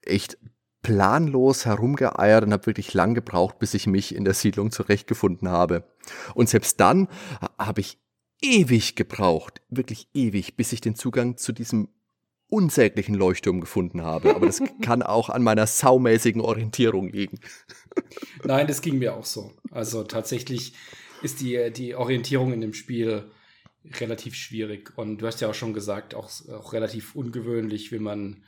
[0.02, 0.38] echt
[0.82, 5.84] planlos herumgeeiert und habe wirklich lang gebraucht, bis ich mich in der Siedlung zurechtgefunden habe.
[6.34, 7.08] Und selbst dann
[7.58, 7.98] habe ich
[8.40, 11.88] ewig gebraucht, wirklich ewig, bis ich den Zugang zu diesem
[12.52, 14.34] unsäglichen Leuchtturm gefunden habe.
[14.34, 17.40] Aber das kann auch an meiner saumäßigen Orientierung liegen.
[18.44, 19.52] Nein, das ging mir auch so.
[19.70, 20.74] Also tatsächlich
[21.22, 23.30] ist die, die Orientierung in dem Spiel
[24.00, 24.92] relativ schwierig.
[24.96, 28.44] Und du hast ja auch schon gesagt, auch, auch relativ ungewöhnlich, wie man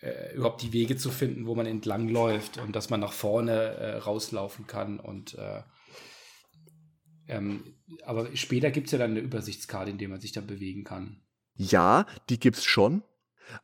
[0.00, 3.52] äh, überhaupt die Wege zu finden, wo man entlang läuft und dass man nach vorne
[3.52, 5.00] äh, rauslaufen kann.
[5.00, 5.62] Und äh,
[7.28, 7.74] ähm,
[8.04, 11.22] aber später gibt es ja dann eine Übersichtskarte, in der man sich dann bewegen kann.
[11.56, 13.02] Ja, die gibt es schon.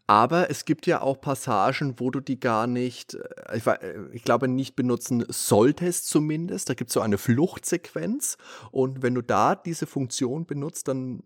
[0.06, 4.24] Aber es gibt ja auch Passagen, wo du die gar nicht, äh, ich, äh, ich
[4.24, 6.68] glaube, nicht benutzen solltest zumindest.
[6.68, 8.36] Da gibt es so eine Fluchtsequenz.
[8.70, 11.22] Und wenn du da diese Funktion benutzt, dann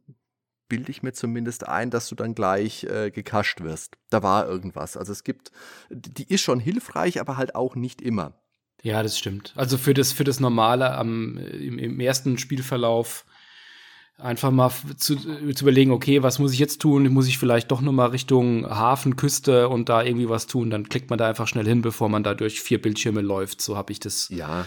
[0.68, 3.98] bilde ich mir zumindest ein, dass du dann gleich äh, gekascht wirst.
[4.09, 4.96] Da war irgendwas.
[4.96, 5.53] Also es gibt,
[5.90, 8.33] die ist schon hilfreich, aber halt auch nicht immer.
[8.83, 9.53] Ja, das stimmt.
[9.55, 13.25] Also für das, für das Normale am, im, im ersten Spielverlauf
[14.23, 17.09] einfach mal zu, zu überlegen, okay, was muss ich jetzt tun?
[17.09, 20.71] Muss ich vielleicht doch noch mal Richtung Hafen, Küste und da irgendwie was tun?
[20.71, 23.61] Dann klickt man da einfach schnell hin, bevor man da durch vier Bildschirme läuft.
[23.61, 24.65] So habe ich das ja.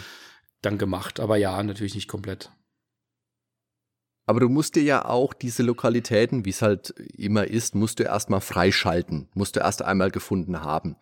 [0.62, 1.20] dann gemacht.
[1.20, 2.50] Aber ja, natürlich nicht komplett.
[4.28, 8.02] Aber du musst dir ja auch diese Lokalitäten, wie es halt immer ist, musst du
[8.02, 10.96] erstmal freischalten, musst du erst einmal gefunden haben.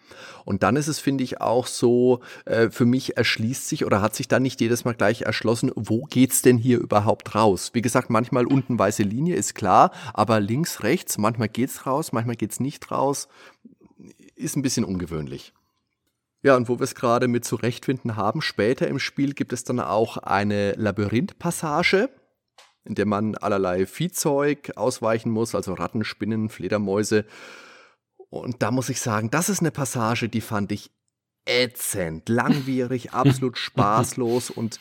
[0.44, 4.14] Und dann ist es, finde ich, auch so, äh, für mich erschließt sich oder hat
[4.14, 7.70] sich dann nicht jedes Mal gleich erschlossen, wo geht's denn hier überhaupt raus?
[7.72, 12.36] Wie gesagt, manchmal unten weiße Linie ist klar, aber links, rechts, manchmal geht's raus, manchmal
[12.36, 13.28] geht's nicht raus,
[14.36, 15.54] ist ein bisschen ungewöhnlich.
[16.42, 19.80] Ja, und wo wir es gerade mit zurechtfinden haben, später im Spiel gibt es dann
[19.80, 22.10] auch eine Labyrinthpassage,
[22.84, 27.24] in der man allerlei Viehzeug ausweichen muss, also Ratten, Spinnen, Fledermäuse.
[28.30, 30.90] Und da muss ich sagen, das ist eine Passage, die fand ich
[31.46, 34.80] ätzend, langwierig, absolut spaßlos und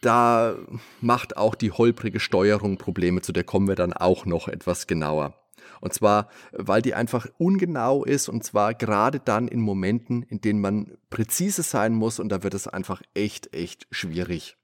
[0.00, 0.56] da
[1.00, 5.34] macht auch die holprige Steuerung Probleme, zu der kommen wir dann auch noch etwas genauer.
[5.80, 10.60] Und zwar, weil die einfach ungenau ist und zwar gerade dann in Momenten, in denen
[10.60, 14.56] man präzise sein muss und da wird es einfach echt, echt schwierig.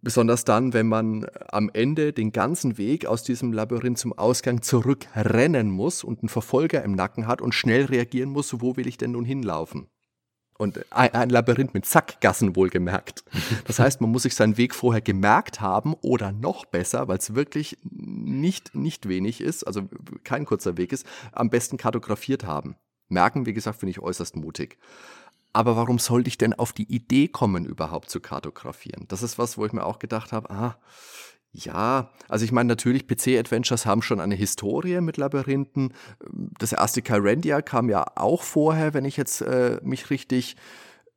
[0.00, 5.70] Besonders dann, wenn man am Ende den ganzen Weg aus diesem Labyrinth zum Ausgang zurückrennen
[5.70, 9.12] muss und einen Verfolger im Nacken hat und schnell reagieren muss, wo will ich denn
[9.12, 9.88] nun hinlaufen?
[10.56, 13.24] Und ein, Labyrinth mit Sackgassen wohlgemerkt.
[13.64, 17.34] Das heißt, man muss sich seinen Weg vorher gemerkt haben oder noch besser, weil es
[17.34, 19.88] wirklich nicht, nicht wenig ist, also
[20.24, 22.76] kein kurzer Weg ist, am besten kartografiert haben.
[23.08, 24.78] Merken, wie gesagt, finde ich äußerst mutig.
[25.52, 29.06] Aber warum sollte ich denn auf die Idee kommen, überhaupt zu kartografieren?
[29.08, 30.76] Das ist was, wo ich mir auch gedacht habe, ah,
[31.52, 35.94] ja, also ich meine natürlich, PC-Adventures haben schon eine Historie mit Labyrinthen.
[36.58, 40.56] Das erste Kyrandia kam ja auch vorher, wenn ich jetzt äh, mich richtig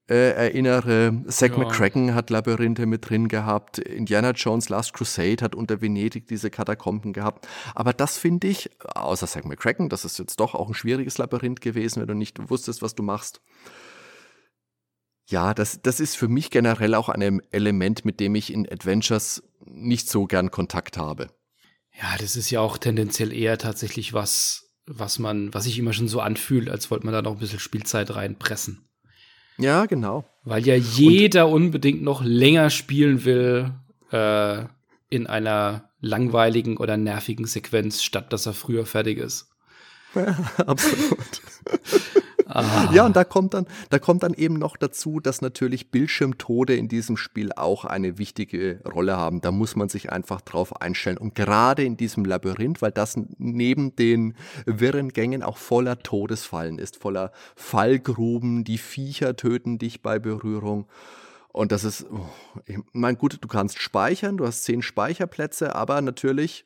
[0.10, 1.24] äh, erinnere.
[1.28, 1.60] Zack ja.
[1.60, 3.78] McCracken hat Labyrinthe mit drin gehabt.
[3.78, 7.48] Indiana Jones Last Crusade hat unter Venedig diese Katakomben gehabt.
[7.76, 11.62] Aber das finde ich, außer Zack McCracken, das ist jetzt doch auch ein schwieriges Labyrinth
[11.62, 13.42] gewesen, wenn du nicht wusstest, was du machst.
[15.32, 19.42] Ja, das, das ist für mich generell auch ein Element, mit dem ich in Adventures
[19.66, 21.30] nicht so gern Kontakt habe.
[21.98, 26.10] Ja, das ist ja auch tendenziell eher tatsächlich was, was man, was sich immer schon
[26.10, 28.90] so anfühlt, als wollte man da noch ein bisschen Spielzeit reinpressen.
[29.58, 30.26] Ja, genau.
[30.44, 33.72] Weil ja jeder Und unbedingt noch länger spielen will
[34.12, 34.66] äh,
[35.10, 39.50] in einer langweiligen oder nervigen Sequenz, statt dass er früher fertig ist.
[40.58, 41.42] Absolut.
[42.54, 42.90] Ah.
[42.94, 46.88] Ja, und da kommt dann, da kommt dann eben noch dazu, dass natürlich Bildschirmtode in
[46.88, 49.42] diesem Spiel auch eine wichtige Rolle haben.
[49.42, 51.18] Da muss man sich einfach drauf einstellen.
[51.18, 54.36] Und gerade in diesem Labyrinth, weil das neben den
[54.66, 60.88] wirren Gängen auch voller Todesfallen ist, voller Fallgruben, die Viecher töten dich bei Berührung.
[61.54, 62.30] Und das ist, oh,
[62.66, 66.66] ich meine, gut, du kannst speichern, du hast zehn Speicherplätze, aber natürlich,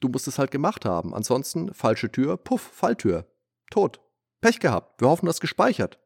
[0.00, 1.14] du musst es halt gemacht haben.
[1.14, 3.26] Ansonsten falsche Tür, puff, Falltür,
[3.70, 4.00] tot.
[4.44, 5.00] Pech gehabt.
[5.00, 5.98] Wir hoffen, das gespeichert.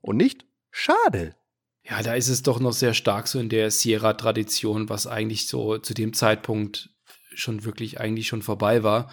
[0.00, 0.46] Und nicht?
[0.70, 1.34] Schade.
[1.82, 5.76] Ja, da ist es doch noch sehr stark so in der Sierra-Tradition, was eigentlich so
[5.76, 6.90] zu dem Zeitpunkt
[7.34, 9.10] schon wirklich eigentlich schon vorbei war.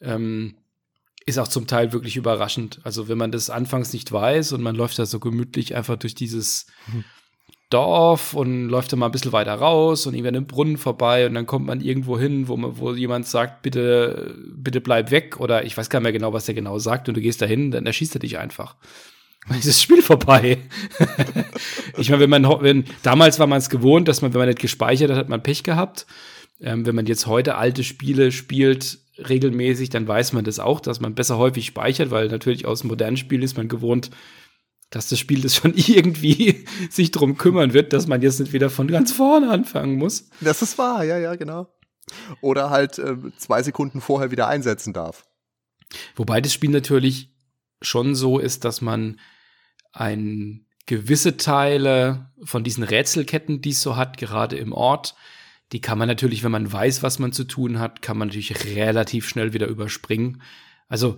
[0.00, 0.56] Ähm,
[1.26, 2.80] ist auch zum Teil wirklich überraschend.
[2.84, 6.14] Also wenn man das anfangs nicht weiß und man läuft da so gemütlich einfach durch
[6.14, 7.04] dieses mhm.
[7.70, 11.34] Dorf und läuft dann mal ein bisschen weiter raus und irgendwann im Brunnen vorbei und
[11.34, 15.76] dann kommt man irgendwo hin, wo, wo jemand sagt, bitte, bitte bleib weg oder ich
[15.76, 18.14] weiß gar nicht mehr genau, was der genau sagt und du gehst dahin, dann erschießt
[18.14, 18.76] er dich einfach.
[19.48, 20.58] Dann ist das Spiel vorbei.
[21.98, 24.58] ich meine, wenn man, wenn, damals war man es gewohnt, dass man, wenn man nicht
[24.58, 26.04] gespeichert hat, hat man Pech gehabt.
[26.60, 31.00] Ähm, wenn man jetzt heute alte Spiele spielt, regelmäßig, dann weiß man das auch, dass
[31.00, 34.10] man besser häufig speichert, weil natürlich aus modernen Spielen ist man gewohnt,
[34.90, 38.70] dass das Spiel das schon irgendwie sich drum kümmern wird, dass man jetzt nicht wieder
[38.70, 40.28] von ganz vorne anfangen muss.
[40.40, 41.68] Das ist wahr, ja, ja, genau.
[42.40, 45.24] Oder halt äh, zwei Sekunden vorher wieder einsetzen darf.
[46.14, 47.34] Wobei das Spiel natürlich
[47.82, 49.20] schon so ist, dass man
[49.92, 55.16] ein gewisse Teile von diesen Rätselketten, die es so hat, gerade im Ort,
[55.72, 58.76] die kann man natürlich, wenn man weiß, was man zu tun hat, kann man natürlich
[58.76, 60.42] relativ schnell wieder überspringen.
[60.86, 61.16] Also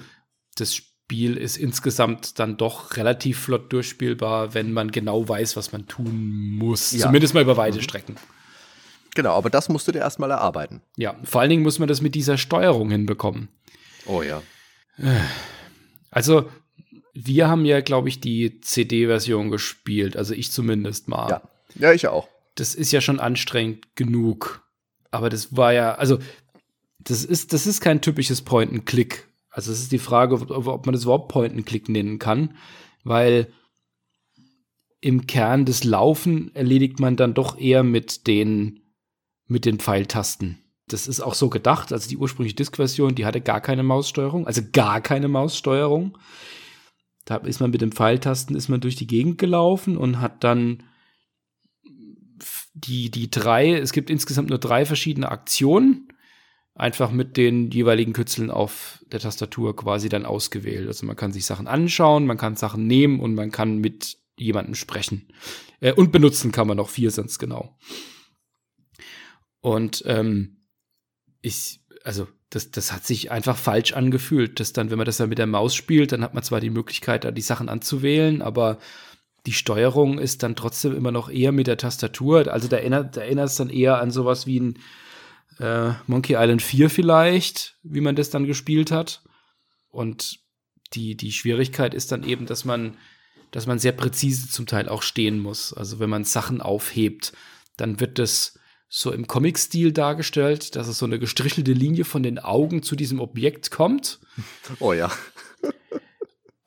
[0.57, 5.73] das Spiel Spiel ist insgesamt dann doch relativ flott durchspielbar, wenn man genau weiß, was
[5.73, 6.93] man tun muss.
[6.93, 7.07] Ja.
[7.07, 7.83] Zumindest mal über weite mhm.
[7.83, 8.17] Strecken.
[9.15, 10.83] Genau, aber das musst du dir erstmal erarbeiten.
[10.99, 13.49] Ja, vor allen Dingen muss man das mit dieser Steuerung hinbekommen.
[14.05, 14.43] Oh ja.
[16.11, 16.51] Also,
[17.15, 20.15] wir haben ja, glaube ich, die CD-Version gespielt.
[20.15, 21.31] Also ich zumindest mal.
[21.31, 21.43] Ja.
[21.77, 22.29] ja, ich auch.
[22.55, 24.63] Das ist ja schon anstrengend genug.
[25.11, 26.19] Aber das war ja, also,
[26.99, 29.28] das ist, das ist kein typisches Point-and-Click
[29.59, 32.55] also es ist die Frage, ob man das überhaupt Point-and-Click nennen kann,
[33.03, 33.53] weil
[35.01, 38.85] im Kern des Laufen erledigt man dann doch eher mit den,
[39.49, 40.59] mit den Pfeiltasten.
[40.87, 41.93] Das ist auch so gedacht.
[41.93, 46.17] Also die ursprüngliche Disk-Version, die hatte gar keine Maussteuerung, also gar keine Maussteuerung.
[47.25, 50.85] Da ist man mit den Pfeiltasten ist man durch die Gegend gelaufen und hat dann
[52.75, 56.08] die, die drei, es gibt insgesamt nur drei verschiedene Aktionen,
[56.79, 60.87] einfach mit den jeweiligen Kürzeln auf der Tastatur quasi dann ausgewählt.
[60.87, 64.77] Also man kann sich Sachen anschauen, man kann Sachen nehmen und man kann mit jemandem
[64.77, 65.29] sprechen.
[65.81, 67.77] Äh, und benutzen kann man noch vier sind's genau.
[69.61, 70.59] Und ähm,
[71.43, 75.29] ich, also das, das hat sich einfach falsch angefühlt, dass dann, wenn man das dann
[75.29, 78.79] mit der Maus spielt, dann hat man zwar die Möglichkeit, da die Sachen anzuwählen, aber
[79.47, 82.53] die Steuerung ist dann trotzdem immer noch eher mit der Tastatur.
[82.53, 84.79] Also da erinnert, da erinnert es dann eher an sowas wie ein
[85.59, 89.23] äh, Monkey Island 4 vielleicht, wie man das dann gespielt hat.
[89.91, 90.39] Und
[90.95, 92.97] die, die Schwierigkeit ist dann eben, dass man,
[93.51, 95.73] dass man sehr präzise zum Teil auch stehen muss.
[95.73, 97.33] Also wenn man Sachen aufhebt,
[97.77, 102.39] dann wird das so im Comic-Stil dargestellt, dass es so eine gestrichelte Linie von den
[102.39, 104.19] Augen zu diesem Objekt kommt.
[104.81, 105.13] Oh ja.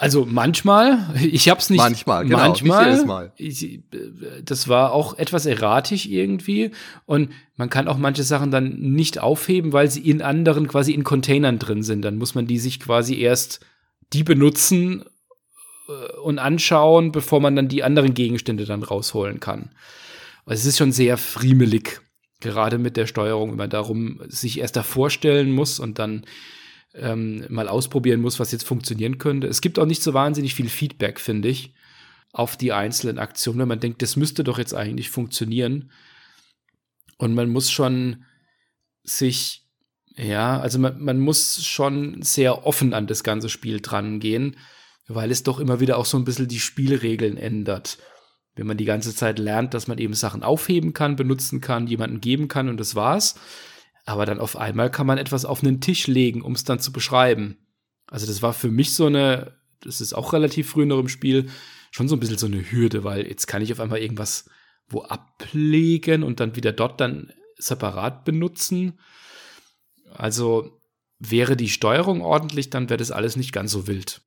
[0.02, 1.78] Also manchmal, ich hab's nicht.
[1.78, 3.32] Manchmal, genau, manchmal.
[3.38, 3.82] Ich,
[4.44, 6.72] das war auch etwas erratisch irgendwie.
[7.06, 11.04] Und man kann auch manche Sachen dann nicht aufheben, weil sie in anderen quasi in
[11.04, 12.02] Containern drin sind.
[12.02, 13.60] Dann muss man die sich quasi erst
[14.12, 15.06] die benutzen
[15.88, 19.70] äh, und anschauen, bevor man dann die anderen Gegenstände dann rausholen kann.
[20.48, 22.02] Also es ist schon sehr friemelig,
[22.40, 26.26] gerade mit der Steuerung, wenn man darum sich erst da vorstellen muss und dann
[26.94, 29.48] ähm, mal ausprobieren muss, was jetzt funktionieren könnte.
[29.48, 31.74] Es gibt auch nicht so wahnsinnig viel Feedback, finde ich,
[32.34, 35.92] auf die einzelnen Aktionen, wenn man denkt, das müsste doch jetzt eigentlich funktionieren.
[37.18, 38.26] Und man muss schon
[39.04, 39.66] sich,
[40.16, 44.58] ja, also man, man muss schon sehr offen an das ganze Spiel dran gehen,
[45.08, 47.98] weil es doch immer wieder auch so ein bisschen die Spielregeln ändert.
[48.56, 52.22] Wenn man die ganze Zeit lernt, dass man eben Sachen aufheben kann, benutzen kann, jemanden
[52.22, 53.36] geben kann und das war's
[54.06, 56.92] aber dann auf einmal kann man etwas auf einen Tisch legen, um es dann zu
[56.92, 57.58] beschreiben.
[58.08, 61.50] Also das war für mich so eine, das ist auch relativ früh noch im Spiel,
[61.92, 64.50] schon so ein bisschen so eine Hürde, weil jetzt kann ich auf einmal irgendwas
[64.88, 69.00] wo ablegen und dann wieder dort dann separat benutzen.
[70.14, 70.82] Also
[71.20, 74.22] wäre die Steuerung ordentlich, dann wäre das alles nicht ganz so wild.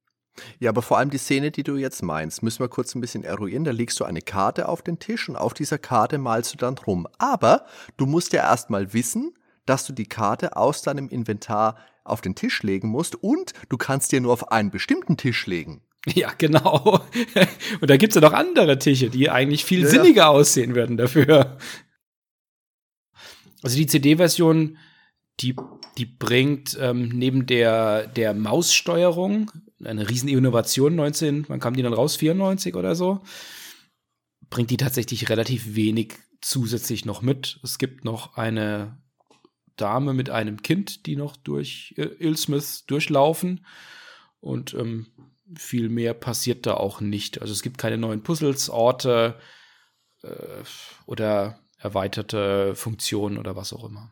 [0.58, 3.24] Ja, aber vor allem die Szene, die du jetzt meinst, müssen wir kurz ein bisschen
[3.24, 3.64] eruieren.
[3.64, 6.76] Da legst du eine Karte auf den Tisch und auf dieser Karte malst du dann
[6.78, 7.06] rum.
[7.18, 9.34] Aber du musst ja erstmal wissen,
[9.66, 14.12] dass du die Karte aus deinem Inventar auf den Tisch legen musst und du kannst
[14.12, 15.83] dir nur auf einen bestimmten Tisch legen.
[16.14, 17.00] Ja, genau.
[17.81, 19.88] Und da gibt es ja noch andere Tische, die eigentlich viel ja.
[19.88, 21.57] sinniger aussehen würden dafür.
[23.62, 24.77] Also die CD-Version,
[25.40, 25.57] die,
[25.96, 29.50] die bringt ähm, neben der, der Maussteuerung
[29.83, 32.16] eine riesen Innovation 19, wann kam die dann raus?
[32.16, 33.22] 94 oder so?
[34.50, 37.59] Bringt die tatsächlich relativ wenig zusätzlich noch mit.
[37.62, 38.98] Es gibt noch eine
[39.76, 43.64] Dame mit einem Kind, die noch durch äh, Ilsmith durchlaufen.
[44.40, 45.06] Und ähm,
[45.56, 47.40] viel mehr passiert da auch nicht.
[47.40, 49.38] Also es gibt keine neuen Puzzles, Orte
[50.22, 50.28] äh,
[51.06, 54.10] oder erweiterte Funktionen oder was auch immer.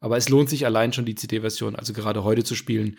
[0.00, 2.98] Aber es lohnt sich allein schon die CD-Version, also gerade heute zu spielen,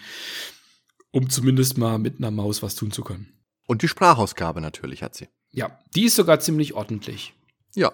[1.12, 3.44] um zumindest mal mit einer Maus was tun zu können.
[3.68, 5.28] Und die Sprachausgabe natürlich hat sie.
[5.52, 7.34] Ja, die ist sogar ziemlich ordentlich.
[7.76, 7.92] Ja,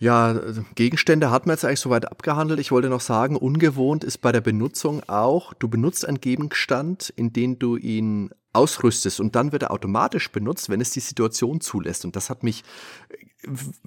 [0.00, 0.40] ja,
[0.76, 2.58] Gegenstände hat man jetzt eigentlich soweit abgehandelt.
[2.58, 7.34] Ich wollte noch sagen, ungewohnt ist bei der Benutzung auch, du benutzt einen Gegenstand, in
[7.34, 12.06] den du ihn ausrüstest und dann wird er automatisch benutzt, wenn es die Situation zulässt.
[12.06, 12.64] Und das hat mich,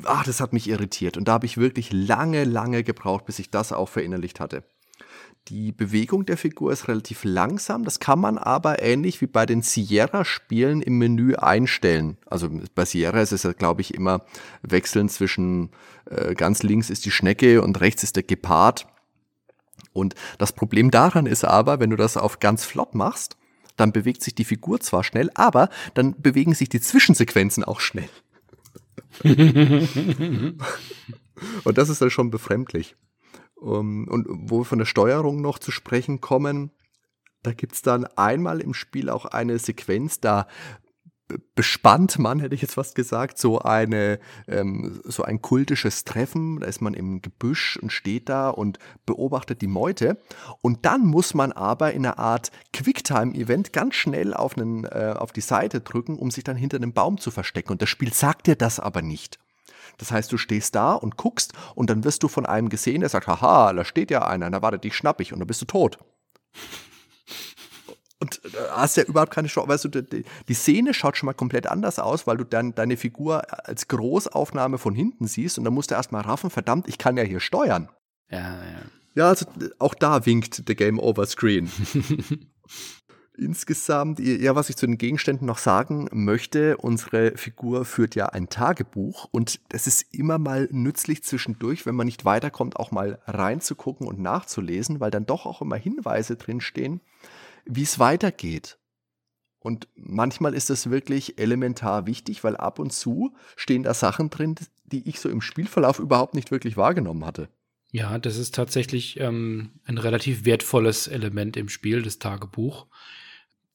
[0.04, 1.17] ach, das hat mich irritiert.
[1.17, 4.63] Und da habe ich wirklich lange, lange gebraucht, bis ich das auch verinnerlicht hatte.
[5.49, 7.84] Die Bewegung der Figur ist relativ langsam.
[7.84, 12.17] Das kann man aber ähnlich wie bei den Sierra-Spielen im Menü einstellen.
[12.27, 14.25] Also bei Sierra ist es ja, glaube ich, immer
[14.62, 15.71] wechseln zwischen
[16.06, 18.88] äh, ganz links ist die Schnecke und rechts ist der Gepard.
[19.91, 23.36] Und das Problem daran ist aber, wenn du das auf ganz flott machst,
[23.75, 28.10] dann bewegt sich die Figur zwar schnell, aber dann bewegen sich die Zwischensequenzen auch schnell.
[31.63, 32.95] und das ist dann schon befremdlich.
[33.63, 36.71] Ähm, und wo wir von der Steuerung noch zu sprechen kommen,
[37.41, 40.47] da gibt es dann einmal im Spiel auch eine Sequenz, da
[41.56, 46.60] bespannt man, hätte ich jetzt fast gesagt, so eine ähm, so ein kultisches Treffen.
[46.60, 50.21] Da ist man im Gebüsch und steht da und beobachtet die Meute.
[50.62, 55.31] Und dann muss man aber in einer Art Quicktime-Event ganz schnell auf, einen, äh, auf
[55.31, 57.71] die Seite drücken, um sich dann hinter einem Baum zu verstecken.
[57.71, 59.40] Und das Spiel sagt dir das aber nicht.
[59.98, 63.10] Das heißt, du stehst da und guckst und dann wirst du von einem gesehen, der
[63.10, 65.65] sagt, haha, da steht ja einer, da wartet dich schnapp ich und dann bist du
[65.65, 65.98] tot.
[68.19, 69.67] Und äh, hast ja überhaupt keine Chance.
[69.67, 72.96] Weißt du, die, die, Szene schaut schon mal komplett anders aus, weil du dann deine
[72.96, 77.17] Figur als Großaufnahme von hinten siehst und dann musst du erstmal raffen, verdammt, ich kann
[77.17, 77.90] ja hier steuern.
[78.29, 78.81] Ja, ja.
[79.15, 79.46] Ja, also
[79.77, 81.69] auch da winkt der Game Over Screen.
[83.36, 88.48] Insgesamt, ja, was ich zu den Gegenständen noch sagen möchte, unsere Figur führt ja ein
[88.48, 94.06] Tagebuch und es ist immer mal nützlich zwischendurch, wenn man nicht weiterkommt, auch mal reinzugucken
[94.06, 97.02] und nachzulesen, weil dann doch auch immer Hinweise drinstehen,
[97.65, 98.77] wie es weitergeht.
[99.58, 104.56] Und manchmal ist das wirklich elementar wichtig, weil ab und zu stehen da Sachen drin,
[104.86, 107.50] die ich so im Spielverlauf überhaupt nicht wirklich wahrgenommen hatte.
[107.90, 112.88] Ja, das ist tatsächlich ähm, ein relativ wertvolles Element im Spiel, das Tagebuch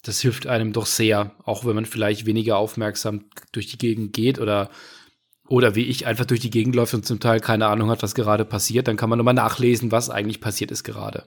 [0.03, 4.39] das hilft einem doch sehr, auch wenn man vielleicht weniger aufmerksam durch die Gegend geht
[4.39, 4.71] oder
[5.49, 8.15] oder wie ich einfach durch die Gegend läuft und zum Teil keine Ahnung hat, was
[8.15, 11.25] gerade passiert, dann kann man nochmal nachlesen, was eigentlich passiert ist gerade.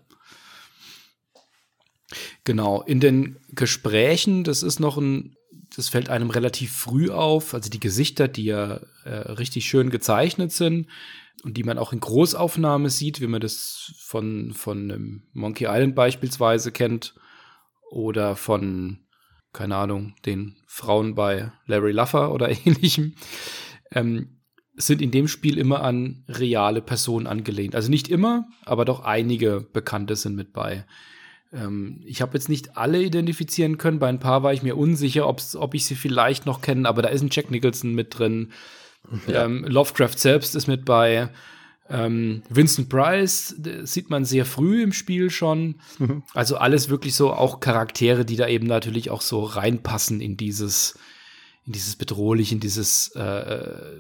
[2.43, 5.35] Genau, in den Gesprächen, das ist noch ein,
[5.75, 10.51] das fällt einem relativ früh auf, also die Gesichter, die ja äh, richtig schön gezeichnet
[10.51, 10.87] sind
[11.43, 16.71] und die man auch in Großaufnahme sieht, wie man das von, von Monkey Island beispielsweise
[16.71, 17.15] kennt,
[17.91, 18.99] oder von,
[19.53, 23.13] keine Ahnung, den Frauen bei Larry Luffer oder ähnlichem,
[23.91, 24.37] ähm,
[24.75, 27.75] sind in dem Spiel immer an reale Personen angelehnt.
[27.75, 30.85] Also nicht immer, aber doch einige Bekannte sind mit bei.
[31.53, 33.99] Ähm, ich habe jetzt nicht alle identifizieren können.
[33.99, 37.09] Bei ein paar war ich mir unsicher, ob ich sie vielleicht noch kenne, aber da
[37.09, 38.53] ist ein Jack Nicholson mit drin.
[39.27, 39.45] Ja.
[39.45, 41.29] Ähm, Lovecraft selbst ist mit bei.
[41.91, 45.75] Ähm, Vincent Price sieht man sehr früh im Spiel schon.
[45.99, 46.23] Mhm.
[46.33, 50.97] Also alles wirklich so auch Charaktere, die da eben natürlich auch so reinpassen in dieses,
[51.65, 53.97] in dieses bedrohlich, in dieses äh, äh,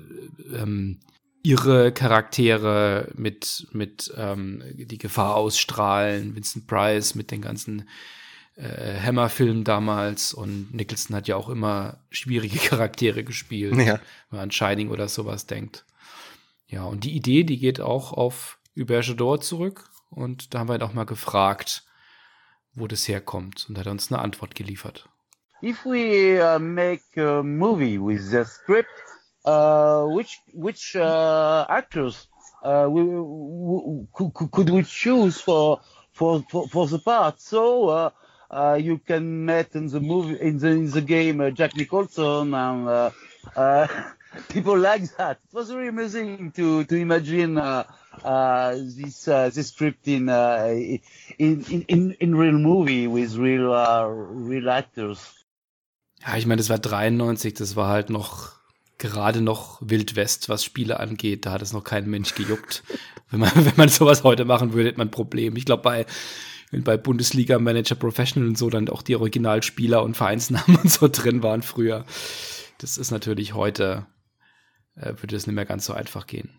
[0.55, 0.99] ähm,
[1.43, 6.33] ihre Charaktere mit, mit ähm, die Gefahr ausstrahlen.
[6.35, 7.89] Vincent Price mit den ganzen
[8.55, 13.95] äh, Hammer-Filmen damals und Nicholson hat ja auch immer schwierige Charaktere gespielt, ja.
[13.95, 15.83] wenn man an Shining oder sowas denkt.
[16.71, 19.89] Ja, und die Idee, die geht auch auf Hubert Jadot zurück.
[20.09, 21.83] Und da haben wir ihn auch mal gefragt,
[22.73, 23.65] wo das herkommt.
[23.67, 25.09] Und hat uns eine Antwort geliefert.
[25.61, 28.89] If we uh, make a movie with the script,
[29.45, 32.29] uh, which which uh, actors
[32.63, 34.07] uh, we, we,
[34.51, 35.81] could we choose for
[36.13, 37.39] for for, for the part?
[37.39, 38.09] So uh,
[38.49, 42.55] uh, you can meet in the movie in the in the game uh, Jack Nicholson
[42.55, 43.11] and uh,
[43.55, 43.87] uh,
[44.49, 45.39] people like that.
[45.49, 47.83] It was very amusing to to imagine uh,
[48.23, 50.73] uh, this uh, this script in, uh,
[51.37, 55.19] in, in in real movie with real uh, real actors.
[56.25, 58.51] Ja, ich meine, das war 93, das war halt noch
[58.99, 61.45] gerade noch Wild West, was Spiele angeht.
[61.45, 62.83] Da hat es noch kein Mensch gejuckt.
[63.31, 65.55] wenn man wenn man sowas heute machen würde, hätte man ein Problem.
[65.55, 66.05] Ich glaube bei
[66.71, 71.43] bei Bundesliga Manager Professional und so dann auch die Originalspieler und Vereinsnamen und so drin
[71.43, 72.05] waren früher.
[72.77, 74.05] Das ist natürlich heute
[74.95, 76.49] würde es nicht mehr ganz so einfach gehen.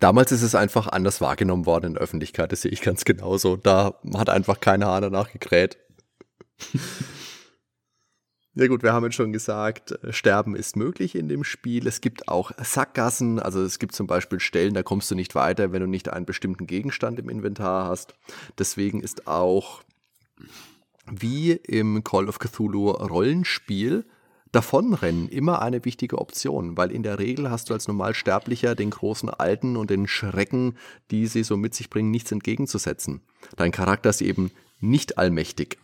[0.00, 3.56] Damals ist es einfach anders wahrgenommen worden in der Öffentlichkeit, das sehe ich ganz genauso.
[3.56, 5.78] Da hat einfach keine Hahn danach gekräht.
[8.54, 11.86] Ja gut, wir haben jetzt schon gesagt, äh, Sterben ist möglich in dem Spiel.
[11.86, 15.72] Es gibt auch Sackgassen, also es gibt zum Beispiel Stellen, da kommst du nicht weiter,
[15.72, 18.14] wenn du nicht einen bestimmten Gegenstand im Inventar hast.
[18.58, 19.82] Deswegen ist auch
[21.10, 24.04] wie im Call of Cthulhu Rollenspiel
[24.52, 29.30] Davonrennen immer eine wichtige Option, weil in der Regel hast du als Normalsterblicher den großen
[29.30, 30.76] Alten und den Schrecken,
[31.10, 33.22] die sie so mit sich bringen, nichts entgegenzusetzen.
[33.56, 35.78] Dein Charakter ist eben nicht allmächtig.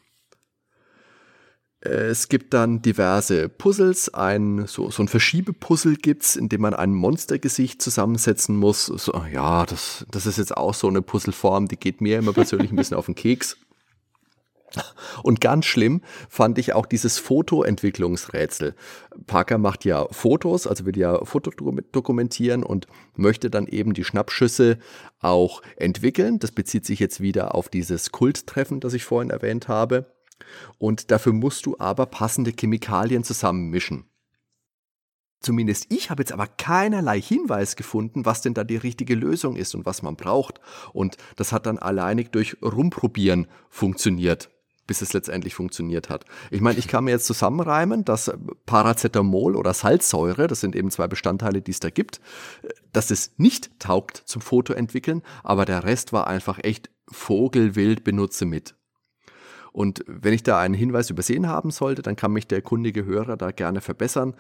[1.81, 6.93] Es gibt dann diverse Puzzles, ein, so, so ein Verschiebepuzzle gibt's, in dem man ein
[6.93, 8.87] Monstergesicht zusammensetzen muss.
[8.87, 12.71] So, ja, das, das ist jetzt auch so eine Puzzleform, die geht mir immer persönlich
[12.71, 13.57] ein bisschen auf den Keks.
[15.23, 18.75] Und ganz schlimm fand ich auch dieses Fotoentwicklungsrätsel.
[19.27, 21.51] Parker macht ja Fotos, also will ja Foto
[21.93, 24.79] dokumentieren und möchte dann eben die Schnappschüsse
[25.21, 26.39] auch entwickeln.
[26.39, 30.13] Das bezieht sich jetzt wieder auf dieses Kulttreffen, das ich vorhin erwähnt habe.
[30.79, 34.05] Und dafür musst du aber passende Chemikalien zusammenmischen.
[35.41, 39.75] Zumindest ich habe jetzt aber keinerlei Hinweis gefunden, was denn da die richtige Lösung ist
[39.77, 40.61] und was man braucht.
[40.93, 44.51] Und das hat dann alleinig durch Rumprobieren funktioniert
[44.89, 46.25] bis es letztendlich funktioniert hat.
[46.51, 48.33] Ich meine, ich kann mir jetzt zusammenreimen, dass
[48.67, 52.21] Paracetamol oder Salzsäure, das sind eben zwei Bestandteile, die es da gibt,
[52.93, 58.75] dass es nicht taugt zum Fotoentwickeln, aber der Rest war einfach echt Vogelwild benutze mit.
[59.73, 63.37] Und wenn ich da einen Hinweis übersehen haben sollte, dann kann mich der kundige Hörer
[63.37, 64.35] da gerne verbessern.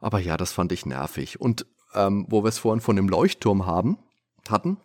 [0.00, 1.40] Aber ja, das fand ich nervig.
[1.40, 3.96] Und ähm, wo wir es vorhin von dem Leuchtturm haben,
[4.48, 4.76] hatten,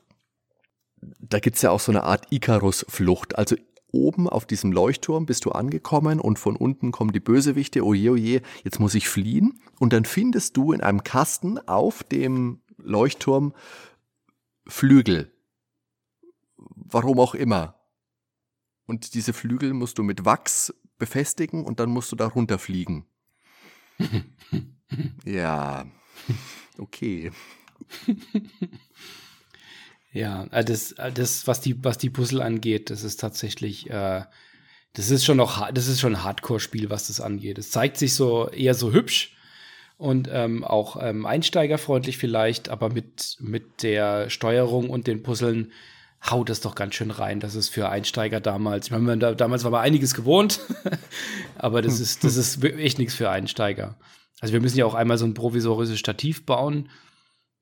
[1.01, 3.37] da gibt es ja auch so eine Art Icarus-Flucht.
[3.37, 3.55] Also
[3.91, 8.41] oben auf diesem Leuchtturm bist du angekommen und von unten kommen die Bösewichte, oje, oje,
[8.63, 9.59] jetzt muss ich fliehen.
[9.79, 13.53] Und dann findest du in einem Kasten auf dem Leuchtturm
[14.67, 15.31] Flügel.
[16.57, 17.75] Warum auch immer.
[18.85, 23.05] Und diese Flügel musst du mit Wachs befestigen und dann musst du da runterfliegen.
[25.25, 25.85] ja,
[26.77, 27.31] okay.
[30.11, 34.23] Ja, äh, das, äh, das was, die, was die Puzzle angeht, das ist tatsächlich, äh,
[34.93, 37.57] das ist schon noch, das ist schon ein Hardcore-Spiel, was das angeht.
[37.57, 39.35] Es zeigt sich so eher so hübsch
[39.97, 45.71] und ähm, auch ähm, einsteigerfreundlich vielleicht, aber mit, mit der Steuerung und den Puzzeln
[46.27, 47.39] haut es doch ganz schön rein.
[47.39, 48.87] Das ist für Einsteiger damals.
[48.87, 50.59] Ich meine, da, damals war man einiges gewohnt,
[51.57, 53.97] aber das ist, das ist echt nichts für Einsteiger.
[54.41, 56.89] Also wir müssen ja auch einmal so ein provisorisches Stativ bauen.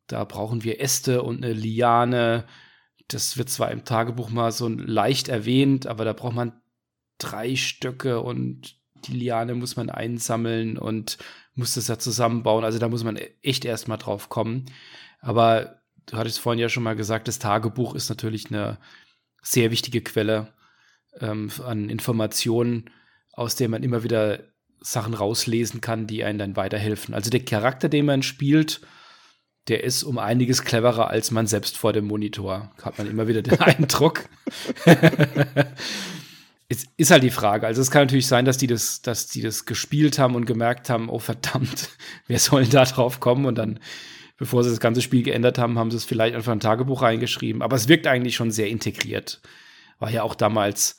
[0.08, 2.46] Da brauchen wir Äste und eine Liane.
[3.08, 6.54] Das wird zwar im Tagebuch mal so leicht erwähnt, aber da braucht man
[7.18, 11.18] drei Stöcke und die Liane muss man einsammeln und
[11.54, 12.64] muss das ja zusammenbauen.
[12.64, 14.66] Also da muss man echt erstmal drauf kommen.
[15.20, 18.78] Aber du hattest vorhin ja schon mal gesagt, das Tagebuch ist natürlich eine
[19.42, 20.54] sehr wichtige Quelle
[21.20, 22.90] ähm, an Informationen,
[23.34, 24.40] aus der man immer wieder
[24.80, 27.14] Sachen rauslesen kann, die einen dann weiterhelfen.
[27.14, 28.82] Also der Charakter, den man spielt,
[29.68, 32.72] der ist um einiges cleverer als man selbst vor dem Monitor.
[32.82, 34.30] Hat man immer wieder den Eindruck.
[36.70, 37.68] es ist halt die Frage.
[37.68, 40.90] Also es kann natürlich sein, dass die das, dass die das gespielt haben und gemerkt
[40.90, 41.90] haben, oh verdammt,
[42.28, 43.46] wer soll da drauf kommen?
[43.46, 43.80] Und dann,
[44.38, 47.62] bevor sie das ganze Spiel geändert haben, haben sie es vielleicht einfach ein Tagebuch reingeschrieben.
[47.62, 49.42] Aber es wirkt eigentlich schon sehr integriert.
[50.00, 50.98] War ja auch damals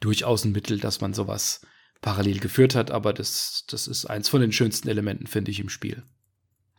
[0.00, 1.66] durchaus ein Mittel, dass man sowas
[2.00, 5.68] parallel geführt hat, aber das, das ist eins von den schönsten Elementen, finde ich, im
[5.68, 6.02] Spiel.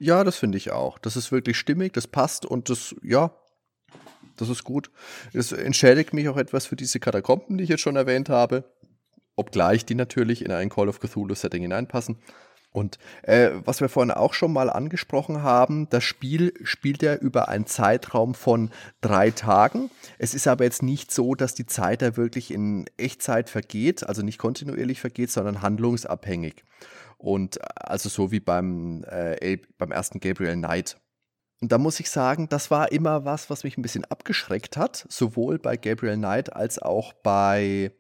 [0.04, 1.00] Ja, das finde ich auch.
[1.00, 3.34] Das ist wirklich stimmig, das passt und das, ja,
[4.36, 4.92] das ist gut.
[5.32, 8.66] Es entschädigt mich auch etwas für diese Katakomben, die ich jetzt schon erwähnt habe.
[9.38, 12.18] Obgleich die natürlich in ein Call of Cthulhu-Setting hineinpassen.
[12.74, 17.48] Und äh, was wir vorhin auch schon mal angesprochen haben, das Spiel spielt ja über
[17.48, 19.92] einen Zeitraum von drei Tagen.
[20.18, 24.24] Es ist aber jetzt nicht so, dass die Zeit da wirklich in Echtzeit vergeht, also
[24.24, 26.64] nicht kontinuierlich vergeht, sondern handlungsabhängig.
[27.20, 30.98] Und also so wie beim, äh, beim ersten Gabriel Knight.
[31.62, 35.06] Und da muss ich sagen, das war immer was, was mich ein bisschen abgeschreckt hat,
[35.10, 37.92] sowohl bei Gabriel Knight als auch bei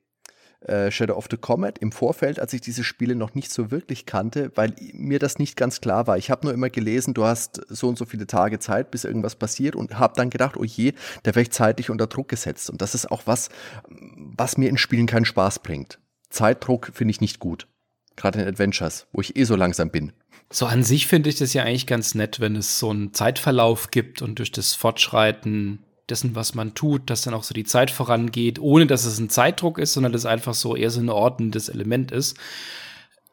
[0.68, 4.06] äh, Shadow of the Comet im Vorfeld, als ich diese Spiele noch nicht so wirklich
[4.06, 6.18] kannte, weil mir das nicht ganz klar war.
[6.18, 9.36] Ich habe nur immer gelesen, du hast so und so viele Tage Zeit, bis irgendwas
[9.36, 10.94] passiert und habe dann gedacht, oh je,
[11.24, 12.70] da werde ich zeitlich unter Druck gesetzt.
[12.70, 13.50] Und das ist auch was,
[13.90, 16.00] was mir in Spielen keinen Spaß bringt.
[16.30, 17.68] Zeitdruck finde ich nicht gut.
[18.16, 20.14] Gerade in Adventures, wo ich eh so langsam bin.
[20.52, 23.90] So an sich finde ich das ja eigentlich ganz nett, wenn es so einen Zeitverlauf
[23.92, 25.80] gibt und durch das Fortschreiten
[26.10, 29.30] dessen, was man tut, dass dann auch so die Zeit vorangeht, ohne dass es ein
[29.30, 32.38] Zeitdruck ist, sondern das einfach so eher so ein ordnendes Element ist.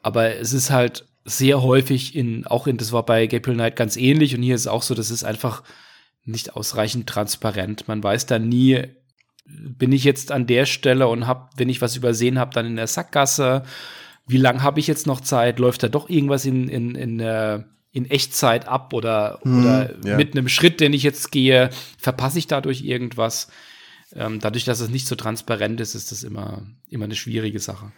[0.03, 3.97] Aber es ist halt sehr häufig in, auch in, das war bei Gabriel Knight ganz
[3.97, 5.63] ähnlich und hier ist es auch so, das ist einfach
[6.25, 7.89] nicht ausreichend transparent.
[7.89, 8.85] Man weiß dann nie,
[9.47, 12.77] bin ich jetzt an der Stelle und hab, wenn ich was übersehen habe, dann in
[12.77, 13.65] der Sackgasse.
[14.27, 15.59] Wie lange habe ich jetzt noch Zeit?
[15.59, 20.17] Läuft da doch irgendwas in, in, in der in Echtzeit ab oder, hm, oder ja.
[20.17, 23.49] mit einem Schritt, den ich jetzt gehe, verpasse ich dadurch irgendwas.
[24.13, 27.93] Ähm, dadurch, dass es nicht so transparent ist, ist das immer, immer eine schwierige Sache.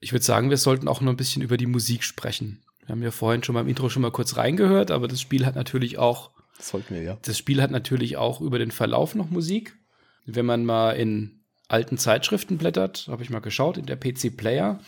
[0.00, 2.62] Ich würde sagen, wir sollten auch noch ein bisschen über die Musik sprechen.
[2.80, 5.56] Wir haben ja vorhin schon beim Intro schon mal kurz reingehört, aber das Spiel hat
[5.56, 6.30] natürlich auch.
[6.56, 7.18] Das sollten wir, ja.
[7.22, 9.76] Das Spiel hat natürlich auch über den Verlauf noch Musik.
[10.24, 14.80] Wenn man mal in alten Zeitschriften blättert, habe ich mal geschaut, in der PC Player.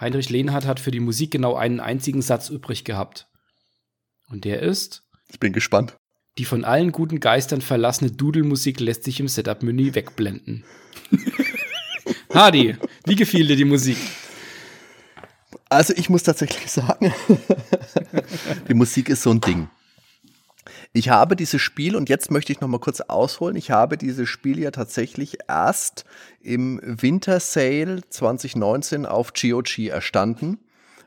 [0.00, 3.28] Heinrich Lehnhardt hat für die Musik genau einen einzigen Satz übrig gehabt.
[4.28, 5.02] Und der ist?
[5.28, 5.96] Ich bin gespannt.
[6.38, 10.64] Die von allen guten Geistern verlassene Dudelmusik lässt sich im Setup-Menü wegblenden.
[12.34, 13.96] Hardy, wie gefiel dir die Musik?
[15.68, 17.12] Also ich muss tatsächlich sagen,
[18.68, 19.68] die Musik ist so ein Ding.
[20.92, 24.28] Ich habe dieses Spiel, und jetzt möchte ich noch mal kurz ausholen, ich habe dieses
[24.28, 26.04] Spiel ja tatsächlich erst
[26.40, 30.58] im Winter Sale 2019 auf GOG erstanden,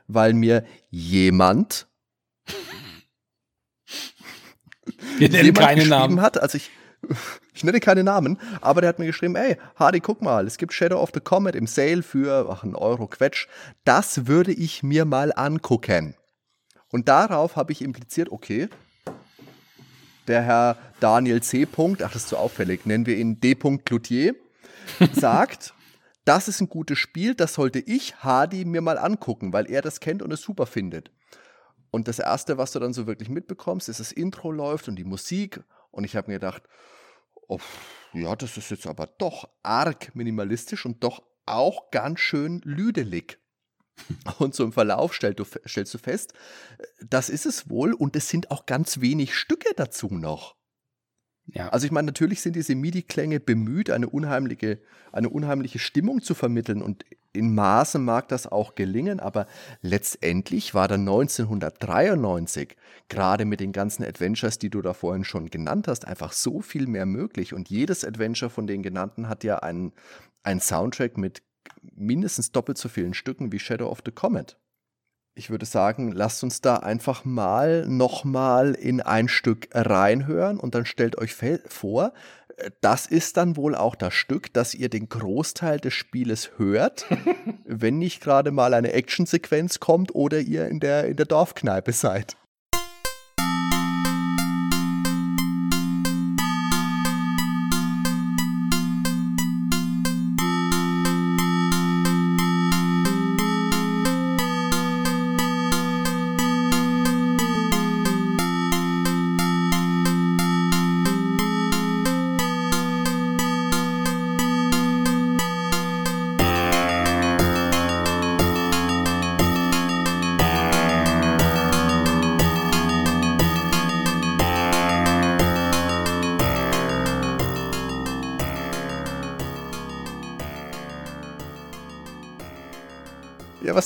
[0.08, 1.88] weil mir jemand
[5.18, 6.22] Wir nennen keine Namen.
[6.22, 6.70] hat, also ich,
[7.54, 10.74] ich nenne keine Namen, aber der hat mir geschrieben, ey, Hardy, guck mal, es gibt
[10.74, 13.48] Shadow of the Comet im Sale für ach, einen Euro Quetsch.
[13.86, 16.16] Das würde ich mir mal angucken.
[16.92, 18.68] Und darauf habe ich impliziert, okay,
[20.28, 21.68] der Herr Daniel C.
[21.78, 23.56] ach, das ist zu auffällig, nennen wir ihn D.
[23.56, 24.36] Cloutier,
[25.14, 25.74] sagt,
[26.26, 30.00] das ist ein gutes Spiel, das sollte ich, Hardy, mir mal angucken, weil er das
[30.00, 31.12] kennt und es super findet.
[31.92, 35.04] Und das Erste, was du dann so wirklich mitbekommst, ist, das Intro läuft und die
[35.04, 35.62] Musik.
[35.92, 36.64] Und ich habe mir gedacht,
[37.48, 37.60] oh,
[38.14, 43.40] ja, das ist jetzt aber doch arg minimalistisch und doch auch ganz schön lüdelig.
[44.38, 46.34] Und so im Verlauf stellst du, stellst du fest,
[47.02, 50.56] das ist es wohl und es sind auch ganz wenig Stücke dazu noch.
[51.54, 51.70] Ja.
[51.70, 54.80] Also ich meine, natürlich sind diese MIDI-Klänge bemüht, eine unheimliche,
[55.12, 59.48] eine unheimliche Stimmung zu vermitteln und in Maßen mag das auch gelingen, aber
[59.82, 62.76] letztendlich war dann 1993
[63.08, 66.88] gerade mit den ganzen Adventures, die du da vorhin schon genannt hast, einfach so viel
[66.88, 69.94] mehr möglich und jedes Adventure von den genannten hat ja einen,
[70.44, 71.44] einen Soundtrack mit
[71.96, 74.58] mindestens doppelt so vielen Stücken wie Shadow of the Comet
[75.40, 80.86] ich würde sagen, lasst uns da einfach mal nochmal in ein Stück reinhören und dann
[80.86, 81.34] stellt euch
[81.70, 82.12] vor,
[82.82, 87.06] das ist dann wohl auch das Stück, das ihr den Großteil des Spieles hört,
[87.64, 92.36] wenn nicht gerade mal eine Actionsequenz kommt oder ihr in der, in der Dorfkneipe seid.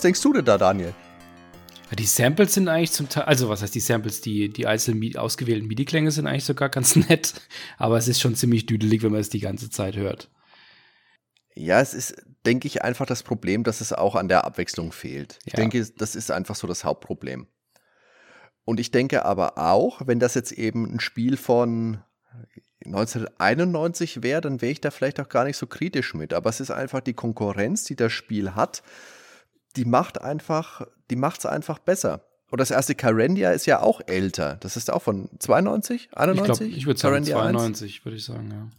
[0.04, 0.94] Denkst du denn da, Daniel?
[1.98, 5.68] Die Samples sind eigentlich zum Teil, also was heißt die Samples, die, die einzelnen ausgewählten
[5.68, 7.34] MIDI-Klänge sind eigentlich sogar ganz nett,
[7.78, 10.30] aber es ist schon ziemlich düdelig, wenn man es die ganze Zeit hört.
[11.56, 15.38] Ja, es ist, denke ich, einfach das Problem, dass es auch an der Abwechslung fehlt.
[15.46, 15.58] Ich ja.
[15.58, 17.48] denke, das ist einfach so das Hauptproblem.
[18.66, 22.02] Und ich denke aber auch, wenn das jetzt eben ein Spiel von
[22.86, 26.34] 1991 wäre, dann wäre ich da vielleicht auch gar nicht so kritisch mit.
[26.34, 28.84] Aber es ist einfach die Konkurrenz, die das Spiel hat,
[29.76, 32.26] die macht einfach, die macht's einfach besser.
[32.50, 34.58] Und das erste Carendia ist ja auch älter.
[34.60, 36.68] Das ist auch von 92, 91?
[36.68, 38.70] Ich, glaub, ich würde sagen 92, würde ich sagen, ja.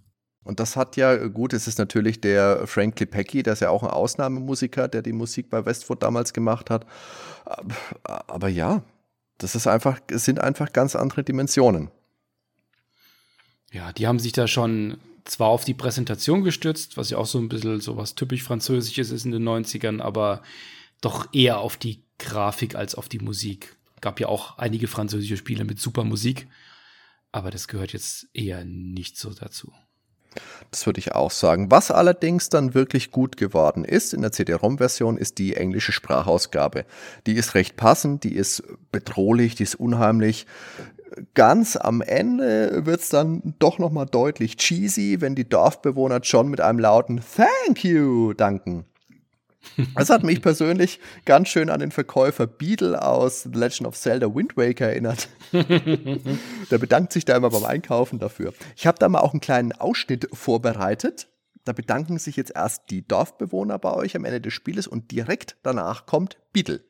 [0.45, 3.83] Und das hat ja, gut, es ist natürlich der Frank Klepecki, der ist ja auch
[3.83, 6.87] ein Ausnahmemusiker, der die Musik bei Westwood damals gemacht hat.
[8.05, 8.83] Aber ja,
[9.39, 11.91] das ist einfach, es sind einfach ganz andere Dimensionen.
[13.73, 17.39] Ja, die haben sich da schon zwar auf die Präsentation gestützt, was ja auch so
[17.39, 20.43] ein bisschen so was typisch Französisches ist in den 90ern, aber
[21.01, 23.77] doch eher auf die Grafik als auf die Musik.
[24.01, 26.47] Gab ja auch einige französische Spiele mit super Musik,
[27.33, 29.73] aber das gehört jetzt eher nicht so dazu.
[30.71, 31.71] Das würde ich auch sagen.
[31.71, 36.85] Was allerdings dann wirklich gut geworden ist in der CD-ROM-Version, ist die englische Sprachausgabe.
[37.27, 40.47] Die ist recht passend, die ist bedrohlich, die ist unheimlich.
[41.35, 46.61] Ganz am Ende wird es dann doch nochmal deutlich cheesy, wenn die Dorfbewohner John mit
[46.61, 48.85] einem lauten Thank you danken.
[49.95, 54.35] Das hat mich persönlich ganz schön an den Verkäufer Beadle aus The Legend of Zelda
[54.35, 55.29] Wind Waker erinnert.
[55.53, 58.55] Der bedankt sich da immer beim Einkaufen dafür.
[58.77, 61.29] Ich habe da mal auch einen kleinen Ausschnitt vorbereitet.
[61.65, 65.57] Da bedanken sich jetzt erst die Dorfbewohner bei euch am Ende des Spieles und direkt
[65.62, 66.81] danach kommt Beadle.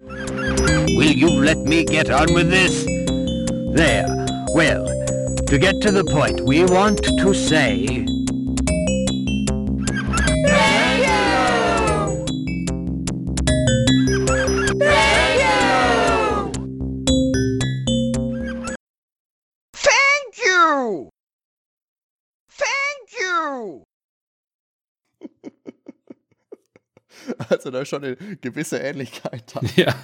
[0.00, 2.84] Will you let me get on with this?
[3.74, 4.06] There.
[4.54, 4.86] Well,
[5.46, 8.06] to get to the point, we want to say
[27.48, 29.60] Also da ist schon eine gewisse Ähnlichkeit da.
[29.76, 29.94] Ja.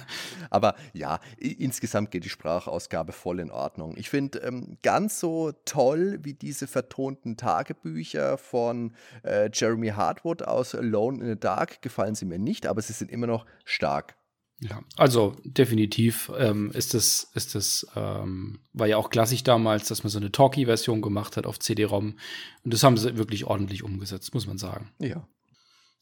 [0.49, 3.95] Aber ja, insgesamt geht die Sprachausgabe voll in Ordnung.
[3.97, 10.75] Ich finde, ähm, ganz so toll wie diese vertonten Tagebücher von äh, Jeremy Hartwood aus
[10.75, 14.15] Alone in the Dark gefallen sie mir nicht, aber sie sind immer noch stark.
[14.61, 20.03] Ja, also definitiv ähm, ist das, ist das, ähm, war ja auch klassisch damals, dass
[20.03, 22.15] man so eine Talkie-Version gemacht hat auf CD-ROM.
[22.63, 24.91] Und das haben sie wirklich ordentlich umgesetzt, muss man sagen.
[24.99, 25.27] Ja.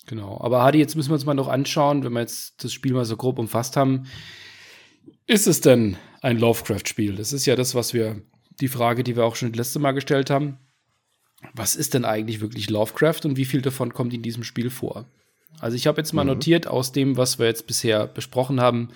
[0.06, 0.40] Genau.
[0.42, 3.06] Aber Hadi, jetzt müssen wir uns mal noch anschauen, wenn wir jetzt das Spiel mal
[3.06, 4.06] so grob umfasst haben.
[5.26, 7.16] Ist es denn ein Lovecraft-Spiel?
[7.16, 8.22] Das ist ja das, was wir,
[8.60, 10.58] die Frage, die wir auch schon das letzte Mal gestellt haben.
[11.54, 15.06] Was ist denn eigentlich wirklich Lovecraft und wie viel davon kommt in diesem Spiel vor?
[15.60, 16.32] Also ich habe jetzt mal mhm.
[16.32, 18.90] notiert aus dem, was wir jetzt bisher besprochen haben,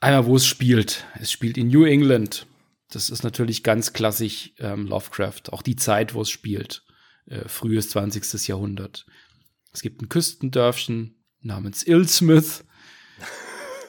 [0.00, 1.04] einmal, wo es spielt.
[1.20, 2.46] Es spielt in New England.
[2.90, 5.52] Das ist natürlich ganz klassisch ähm, Lovecraft.
[5.52, 6.82] Auch die Zeit, wo es spielt.
[7.26, 8.48] Äh, frühes 20.
[8.48, 9.06] Jahrhundert.
[9.72, 12.64] Es gibt ein Küstendörfchen namens Illsmith.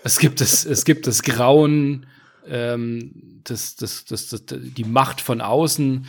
[0.04, 2.08] Es gibt das, es gibt das Grauen,
[2.48, 6.06] ähm, das, das, das, das, die Macht von außen,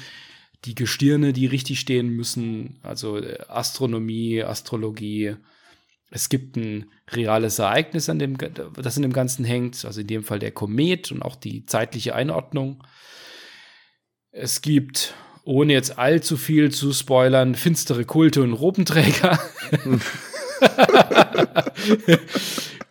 [0.64, 5.37] die Gestirne, die richtig stehen müssen, also äh, Astronomie, Astrologie.
[6.11, 8.37] Es gibt ein reales Ereignis, an dem,
[8.77, 12.14] das in dem Ganzen hängt, also in dem Fall der Komet und auch die zeitliche
[12.14, 12.85] Einordnung.
[14.31, 15.14] Es gibt,
[15.45, 19.38] ohne jetzt allzu viel zu spoilern, finstere Kulte und Robenträger.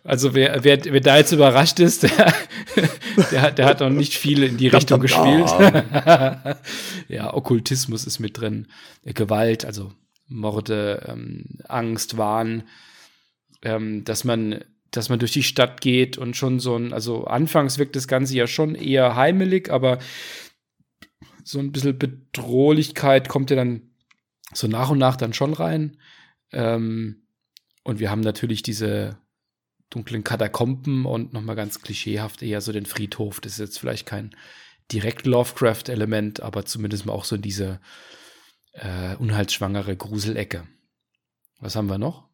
[0.04, 2.34] also wer, wer, wer da jetzt überrascht ist, der,
[3.30, 5.50] der, hat, der hat noch nicht viel in die Richtung gespielt.
[7.08, 8.66] ja, Okkultismus ist mit drin.
[9.04, 9.92] Gewalt, also
[10.28, 12.64] Morde, ähm, Angst, Wahn,
[13.62, 17.78] ähm, dass man dass man durch die Stadt geht und schon so ein, also anfangs
[17.78, 19.98] wirkt das Ganze ja schon eher heimelig, aber
[21.44, 23.90] so ein bisschen Bedrohlichkeit kommt ja dann
[24.52, 25.98] so nach und nach dann schon rein.
[26.52, 27.26] Ähm,
[27.84, 29.18] und wir haben natürlich diese
[29.90, 33.40] dunklen Katakomben und nochmal ganz klischeehaft eher so den Friedhof.
[33.40, 34.34] Das ist jetzt vielleicht kein
[34.90, 37.80] direkt Lovecraft-Element, aber zumindest mal auch so diese
[38.72, 40.66] äh, unheilsschwangere Gruselecke.
[41.60, 42.28] Was haben wir noch?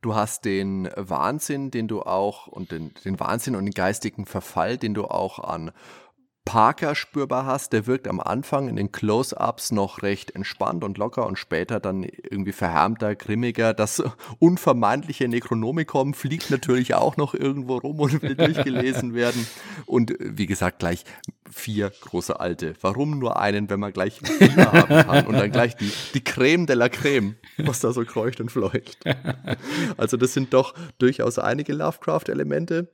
[0.00, 4.78] Du hast den Wahnsinn, den du auch, und den, den Wahnsinn und den geistigen Verfall,
[4.78, 5.72] den du auch an
[6.48, 11.26] Parker spürbar hast, der wirkt am Anfang in den Close-ups noch recht entspannt und locker
[11.26, 13.74] und später dann irgendwie verhärmter, grimmiger.
[13.74, 14.02] Das
[14.38, 19.46] unvermeidliche Necronomicon fliegt natürlich auch noch irgendwo rum und will durchgelesen werden.
[19.84, 21.04] Und wie gesagt, gleich
[21.50, 22.72] vier große alte.
[22.80, 26.64] Warum nur einen, wenn man gleich vier haben kann und dann gleich die, die Creme
[26.64, 29.04] de la Creme, was da so kreucht und fleucht.
[29.98, 32.88] Also das sind doch durchaus einige Lovecraft-Elemente.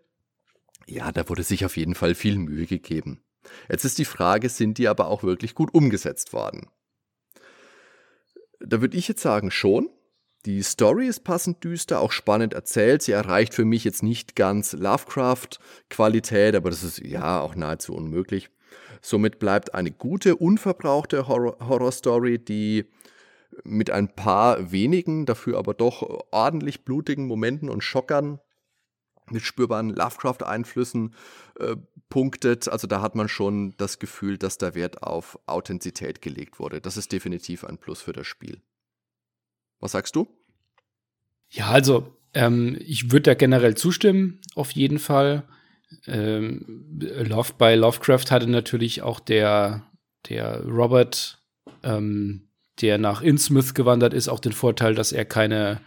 [0.87, 3.24] Ja, da wurde sich auf jeden Fall viel Mühe gegeben.
[3.69, 6.69] Jetzt ist die Frage, sind die aber auch wirklich gut umgesetzt worden?
[8.61, 9.91] Da würde ich jetzt sagen, schon.
[10.47, 13.03] Die Story ist passend düster, auch spannend erzählt.
[13.03, 18.51] Sie erreicht für mich jetzt nicht ganz Lovecraft-Qualität, aber das ist ja auch nahezu unmöglich.
[19.01, 22.85] Somit bleibt eine gute, unverbrauchte Horror-Story, die
[23.63, 28.41] mit ein paar wenigen, dafür aber doch ordentlich blutigen Momenten und Schockern
[29.31, 31.15] mit spürbaren Lovecraft-Einflüssen
[31.59, 31.77] äh,
[32.09, 32.69] punktet.
[32.69, 36.81] Also da hat man schon das Gefühl, dass da Wert auf Authentizität gelegt wurde.
[36.81, 38.61] Das ist definitiv ein Plus für das Spiel.
[39.81, 40.29] Was sagst du?
[41.51, 45.45] Ja, also ähm, ich würde da generell zustimmen, auf jeden Fall.
[46.07, 49.87] Ähm, Love bei Lovecraft hatte natürlich auch der,
[50.29, 51.39] der Robert,
[51.83, 52.49] ähm,
[52.81, 55.81] der nach Innsmouth gewandert ist, auch den Vorteil, dass er keine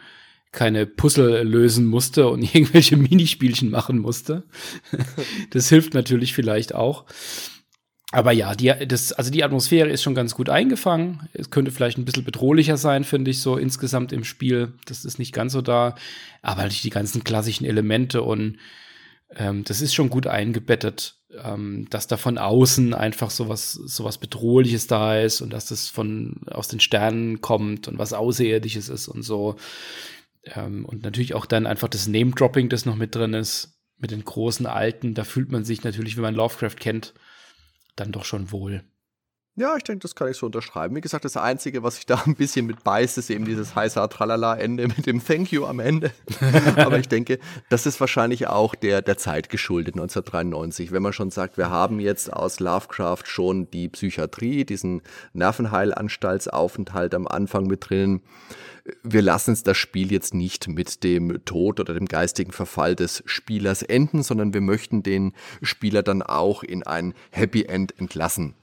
[0.51, 4.43] keine Puzzle lösen musste und irgendwelche Minispielchen machen musste.
[5.51, 7.05] das hilft natürlich vielleicht auch.
[8.13, 11.27] Aber ja, die, das, also die Atmosphäre ist schon ganz gut eingefangen.
[11.33, 14.73] Es könnte vielleicht ein bisschen bedrohlicher sein, finde ich, so insgesamt im Spiel.
[14.85, 15.95] Das ist nicht ganz so da.
[16.41, 18.57] Aber natürlich die ganzen klassischen Elemente und
[19.35, 24.87] ähm, das ist schon gut eingebettet, ähm, dass da von außen einfach sowas, sowas Bedrohliches
[24.87, 29.23] da ist und dass das von aus den Sternen kommt und was Außerirdisches ist und
[29.23, 29.57] so.
[30.43, 34.23] Ähm, und natürlich auch dann einfach das Name-Dropping, das noch mit drin ist, mit den
[34.23, 35.13] großen Alten.
[35.13, 37.13] Da fühlt man sich natürlich, wenn man Lovecraft kennt,
[37.95, 38.83] dann doch schon wohl.
[39.59, 40.95] Ja, ich denke, das kann ich so unterschreiben.
[40.95, 44.07] Wie gesagt, das Einzige, was ich da ein bisschen mit beißt, ist eben dieses heißer
[44.07, 46.11] Tralala-Ende mit dem Thank you am Ende.
[46.75, 50.91] Aber ich denke, das ist wahrscheinlich auch der, der Zeit geschuldet, 1993.
[50.91, 55.01] Wenn man schon sagt, wir haben jetzt aus Lovecraft schon die Psychiatrie, diesen
[55.33, 58.21] Nervenheilanstaltsaufenthalt am Anfang mit drin
[59.03, 63.23] wir lassen es das Spiel jetzt nicht mit dem Tod oder dem geistigen Verfall des
[63.25, 68.53] Spielers enden, sondern wir möchten den Spieler dann auch in ein Happy End entlassen.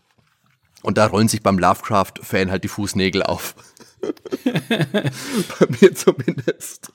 [0.82, 3.54] Und da rollen sich beim Lovecraft-Fan halt die Fußnägel auf.
[4.44, 6.92] Bei mir zumindest.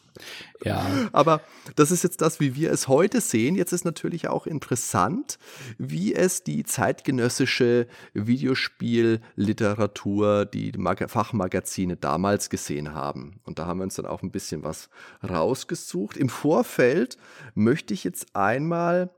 [0.64, 0.86] Ja.
[1.12, 1.42] Aber
[1.76, 3.56] das ist jetzt das, wie wir es heute sehen.
[3.56, 5.38] Jetzt ist natürlich auch interessant,
[5.78, 10.74] wie es die zeitgenössische Videospielliteratur, die
[11.08, 13.40] Fachmagazine damals gesehen haben.
[13.44, 14.90] Und da haben wir uns dann auch ein bisschen was
[15.28, 16.18] rausgesucht.
[16.18, 17.18] Im Vorfeld
[17.56, 19.10] möchte ich jetzt einmal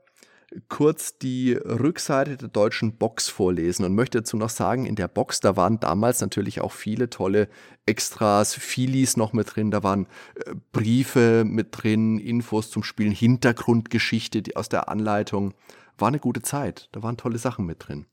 [0.68, 5.40] kurz die Rückseite der deutschen Box vorlesen und möchte dazu noch sagen, in der Box,
[5.40, 7.48] da waren damals natürlich auch viele tolle
[7.86, 14.42] Extras, Filis noch mit drin, da waren äh, Briefe mit drin, Infos zum Spielen, Hintergrundgeschichte
[14.54, 15.54] aus der Anleitung.
[15.98, 18.06] War eine gute Zeit, da waren tolle Sachen mit drin.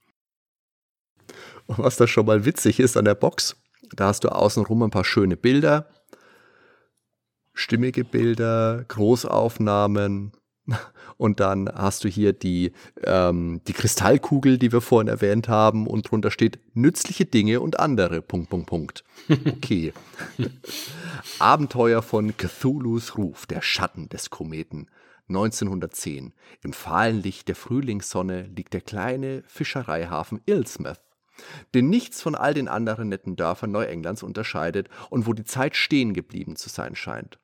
[1.68, 3.56] Und was da schon mal witzig ist an der Box,
[3.96, 5.90] da hast du außenrum ein paar schöne Bilder,
[7.54, 10.32] stimmige Bilder, Großaufnahmen,
[11.18, 12.72] und dann hast du hier die,
[13.04, 15.86] ähm, die Kristallkugel, die wir vorhin erwähnt haben.
[15.86, 18.22] Und drunter steht nützliche Dinge und andere.
[18.22, 19.04] Punkt, Punkt, Punkt.
[19.30, 19.94] Okay.
[21.40, 24.88] Abenteuer von Cthulhus Ruf, der Schatten des Kometen.
[25.28, 26.34] 1910.
[26.64, 31.02] Im fahlen Licht der Frühlingssonne liegt der kleine Fischereihafen Ilsmouth,
[31.76, 36.14] den nichts von all den anderen netten Dörfern Neuenglands unterscheidet und wo die Zeit stehen
[36.14, 37.40] geblieben zu sein scheint.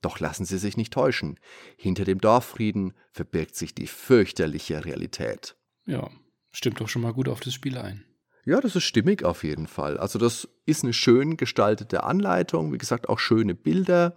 [0.00, 1.40] Doch lassen Sie sich nicht täuschen.
[1.76, 5.56] Hinter dem Dorffrieden verbirgt sich die fürchterliche Realität.
[5.86, 6.10] Ja,
[6.52, 8.04] stimmt doch schon mal gut auf das Spiel ein.
[8.44, 9.98] Ja, das ist stimmig auf jeden Fall.
[9.98, 14.16] Also das ist eine schön gestaltete Anleitung, wie gesagt, auch schöne Bilder.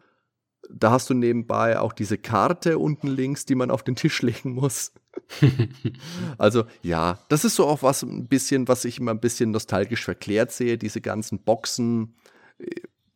[0.69, 4.53] Da hast du nebenbei auch diese Karte unten links, die man auf den Tisch legen
[4.53, 4.93] muss.
[6.38, 10.05] also ja, das ist so auch was ein bisschen, was ich immer ein bisschen nostalgisch
[10.05, 10.77] verklärt sehe.
[10.77, 12.15] Diese ganzen Boxen,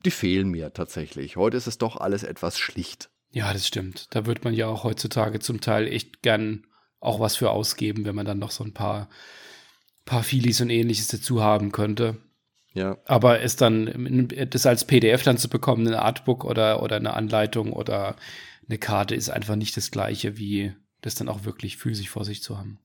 [0.06, 1.36] die fehlen mir tatsächlich.
[1.36, 3.10] Heute ist es doch alles etwas schlicht.
[3.32, 4.08] Ja, das stimmt.
[4.12, 6.66] Da wird man ja auch heutzutage zum Teil echt gern
[7.00, 9.10] auch was für ausgeben, wenn man dann noch so ein paar,
[10.06, 12.18] paar Filis und ähnliches dazu haben könnte.
[12.74, 12.98] Ja.
[13.06, 17.74] Aber es dann, das als PDF dann zu bekommen, ein Artbook oder, oder eine Anleitung
[17.74, 18.16] oder
[18.68, 22.42] eine Karte ist einfach nicht das gleiche, wie das dann auch wirklich physisch vor sich
[22.42, 22.80] zu haben.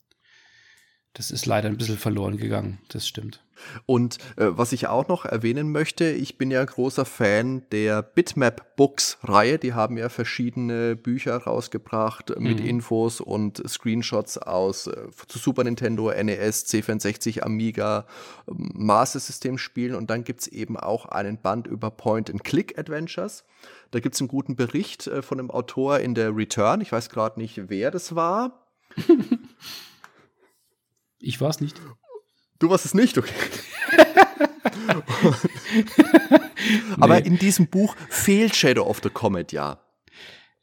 [1.15, 3.43] Das ist leider ein bisschen verloren gegangen, das stimmt.
[3.85, 8.77] Und äh, was ich auch noch erwähnen möchte, ich bin ja großer Fan der Bitmap
[8.77, 9.59] Books Reihe.
[9.59, 12.43] Die haben ja verschiedene Bücher rausgebracht mhm.
[12.43, 18.07] mit Infos und Screenshots aus äh, zu Super Nintendo, NES, C64, Amiga,
[18.47, 19.97] Master System Spielen.
[19.97, 23.45] Und dann gibt's eben auch einen Band über Point-and-Click-Adventures.
[23.91, 26.81] Da gibt's einen guten Bericht äh, von einem Autor in der Return.
[26.81, 28.65] Ich weiß gerade nicht, wer das war.
[31.21, 31.81] Ich war es nicht.
[32.59, 33.31] Du warst es nicht, okay.
[37.01, 37.27] Aber nee.
[37.27, 39.81] in diesem Buch fehlt Shadow of the Comet ja.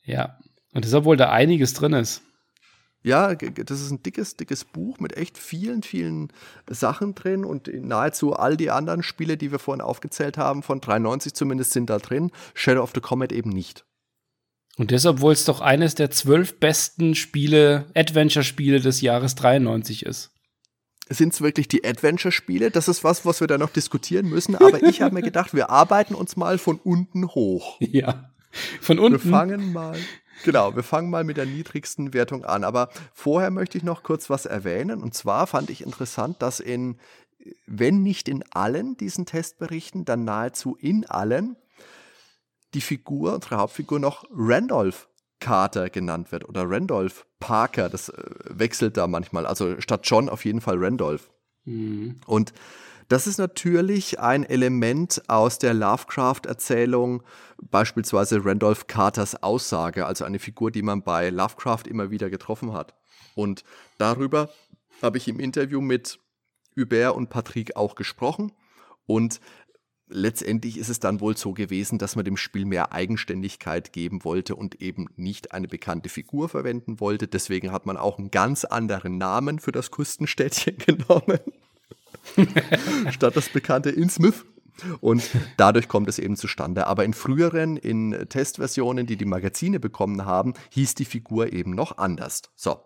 [0.04, 0.38] Ja,
[0.74, 2.22] und deshalb wohl da einiges drin ist.
[3.04, 6.34] Ja, das ist ein dickes, dickes Buch mit echt vielen, vielen
[6.70, 11.34] Sachen drin und nahezu all die anderen Spiele, die wir vorhin aufgezählt haben, von 93
[11.34, 12.32] zumindest, sind da drin.
[12.54, 13.86] Shadow of the Comet eben nicht.
[14.78, 20.32] Und deshalb wohl es doch eines der zwölf besten Spiele, Adventure-Spiele des Jahres 93 ist
[21.10, 22.72] sind es wirklich die Adventure-Spiele?
[22.72, 24.56] Das ist was, was wir da noch diskutieren müssen.
[24.56, 27.78] Aber ich habe mir gedacht, wir arbeiten uns mal von unten hoch.
[27.80, 28.32] Ja,
[28.82, 29.24] von unten.
[29.24, 29.98] Wir fangen mal.
[30.44, 32.64] Genau, wir fangen mal mit der niedrigsten Wertung an.
[32.64, 35.02] Aber vorher möchte ich noch kurz was erwähnen.
[35.02, 36.98] Und zwar fand ich interessant, dass in,
[37.66, 41.56] wenn nicht in allen diesen Testberichten, dann nahezu in allen
[42.74, 45.08] die Figur, unsere Hauptfigur noch Randolph
[45.40, 47.90] Carter genannt wird oder Randolph Parker.
[47.90, 49.46] Das äh, wechselt da manchmal.
[49.46, 51.30] Also statt John auf jeden Fall Randolph.
[51.66, 52.20] Mhm.
[52.26, 52.54] Und
[53.10, 57.24] das ist natürlich ein Element aus der Lovecraft-Erzählung,
[57.62, 62.96] beispielsweise Randolph Carters Aussage, also eine Figur, die man bei Lovecraft immer wieder getroffen hat.
[63.34, 63.64] Und
[63.98, 64.50] darüber
[65.02, 66.20] habe ich im Interview mit
[66.76, 68.52] Hubert und Patrick auch gesprochen.
[69.06, 69.40] Und
[70.10, 74.56] letztendlich ist es dann wohl so gewesen, dass man dem Spiel mehr Eigenständigkeit geben wollte
[74.56, 77.28] und eben nicht eine bekannte Figur verwenden wollte.
[77.28, 81.40] Deswegen hat man auch einen ganz anderen Namen für das Küstenstädtchen genommen.
[83.12, 84.46] Statt das bekannte Innsmouth.
[85.02, 85.28] Und
[85.58, 86.86] dadurch kommt es eben zustande.
[86.88, 91.98] Aber in früheren, in Testversionen, die die Magazine bekommen haben, hieß die Figur eben noch
[91.98, 92.44] anders.
[92.56, 92.80] So.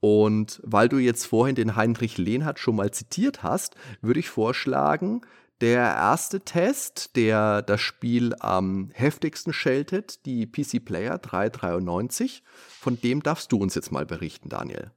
[0.00, 5.22] Und weil du jetzt vorhin den Heinrich Lehnhardt schon mal zitiert hast, würde ich vorschlagen,
[5.64, 13.22] der erste Test, der das Spiel am heftigsten scheltet, die PC Player 393, von dem
[13.22, 14.90] darfst du uns jetzt mal berichten, Daniel.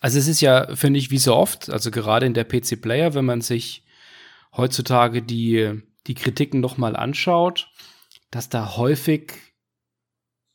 [0.00, 3.12] Also es ist ja, finde ich, wie so oft, also gerade in der PC Player,
[3.12, 3.84] wenn man sich
[4.56, 7.70] heutzutage die, die Kritiken nochmal anschaut,
[8.30, 9.34] dass da häufig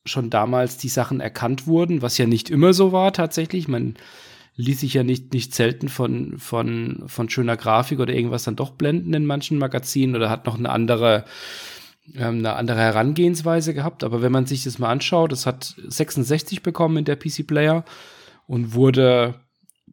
[0.03, 3.67] schon damals die Sachen erkannt wurden, was ja nicht immer so war tatsächlich.
[3.67, 3.97] Man
[4.55, 8.71] ließ sich ja nicht, nicht selten von, von, von schöner Grafik oder irgendwas dann doch
[8.71, 11.25] blenden in manchen Magazinen oder hat noch eine andere,
[12.15, 14.03] ähm, eine andere Herangehensweise gehabt.
[14.03, 17.85] Aber wenn man sich das mal anschaut, es hat 66 bekommen in der PC Player
[18.47, 19.35] und wurde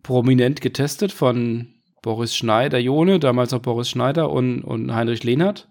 [0.03, 1.69] prominent getestet von
[2.03, 5.69] Boris Schneider, Jone, damals noch Boris Schneider und, und Heinrich Lehnhardt.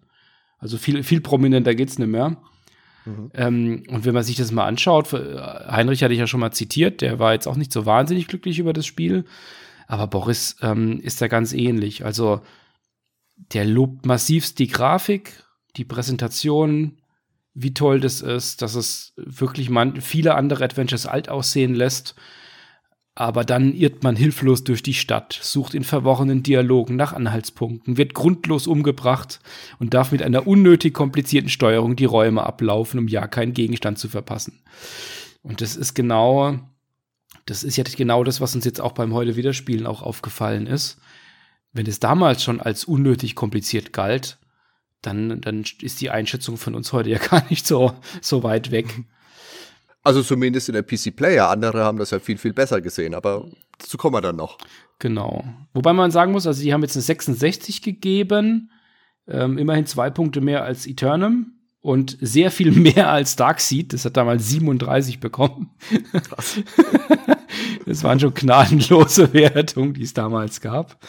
[0.59, 2.37] Also viel, viel prominenter geht's nicht mehr.
[3.07, 3.31] Mhm.
[3.33, 7.01] Ähm, und wenn man sich das mal anschaut, Heinrich hatte ich ja schon mal zitiert,
[7.01, 9.25] der war jetzt auch nicht so wahnsinnig glücklich über das Spiel,
[9.87, 12.03] aber Boris ähm, ist da ganz ähnlich.
[12.03, 12.41] Also
[13.53, 15.43] der lobt massivst die Grafik,
[15.77, 16.97] die Präsentation,
[17.53, 22.15] wie toll das ist, dass es wirklich man viele andere Adventures alt aussehen lässt
[23.19, 28.13] aber dann irrt man hilflos durch die Stadt, sucht in verworrenen Dialogen nach Anhaltspunkten, wird
[28.13, 29.39] grundlos umgebracht
[29.79, 34.07] und darf mit einer unnötig komplizierten Steuerung die Räume ablaufen, um ja keinen Gegenstand zu
[34.07, 34.61] verpassen.
[35.41, 36.59] Und das ist genau,
[37.47, 40.99] das ist ja genau das, was uns jetzt auch beim heute Wiederspielen auch aufgefallen ist.
[41.73, 44.37] Wenn es damals schon als unnötig kompliziert galt,
[45.01, 49.05] dann, dann ist die Einschätzung von uns heute ja gar nicht so, so weit weg.
[50.07, 51.49] Also zumindest in der PC Player.
[51.49, 53.45] Andere haben das ja viel, viel besser gesehen, aber
[53.77, 54.57] dazu kommen wir dann noch.
[54.99, 55.43] Genau.
[55.73, 58.71] Wobei man sagen muss, also die haben jetzt eine 66 gegeben,
[59.27, 63.91] ähm, immerhin zwei Punkte mehr als Eternum und sehr viel mehr als Darkseid.
[63.91, 65.71] Das hat damals 37 bekommen.
[66.13, 66.61] Krass.
[67.85, 70.99] Es waren schon gnadenlose Wertungen, die es damals gab.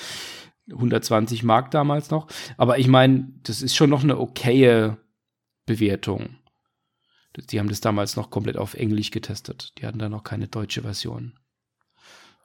[0.73, 2.27] 120 Mark damals noch.
[2.57, 4.97] Aber ich meine, das ist schon noch eine okaye
[5.67, 6.38] Bewertung.
[7.37, 9.73] Die haben das damals noch komplett auf Englisch getestet.
[9.79, 11.35] Die hatten da noch keine deutsche Version.